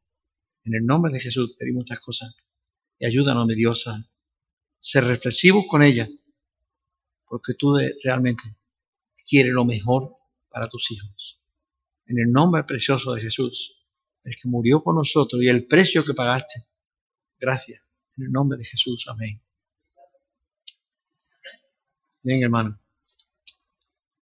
En 0.64 0.74
el 0.74 0.84
nombre 0.84 1.12
de 1.14 1.20
Jesús 1.20 1.56
pedimos 1.58 1.84
estas 1.84 2.00
cosas. 2.00 2.36
Y 3.00 3.06
ayúdanos, 3.06 3.46
mi 3.46 3.56
Dios, 3.56 3.88
a 3.88 4.06
ser 4.78 5.04
reflexivos 5.04 5.64
con 5.68 5.82
ellas. 5.82 6.08
Porque 7.26 7.54
tú 7.54 7.76
realmente 8.04 8.42
quieres 9.26 9.52
lo 9.52 9.64
mejor 9.64 10.16
para 10.50 10.68
tus 10.68 10.90
hijos. 10.90 11.40
En 12.06 12.18
el 12.18 12.30
nombre 12.30 12.64
precioso 12.64 13.14
de 13.14 13.22
Jesús, 13.22 13.80
el 14.24 14.36
que 14.36 14.48
murió 14.48 14.82
por 14.82 14.94
nosotros 14.94 15.40
y 15.42 15.48
el 15.48 15.66
precio 15.66 16.04
que 16.04 16.14
pagaste. 16.14 16.66
Gracias. 17.38 17.80
En 18.16 18.24
el 18.24 18.32
nombre 18.32 18.58
de 18.58 18.64
Jesús. 18.64 19.06
Amén. 19.08 19.40
Bien, 22.22 22.42
hermano. 22.42 22.79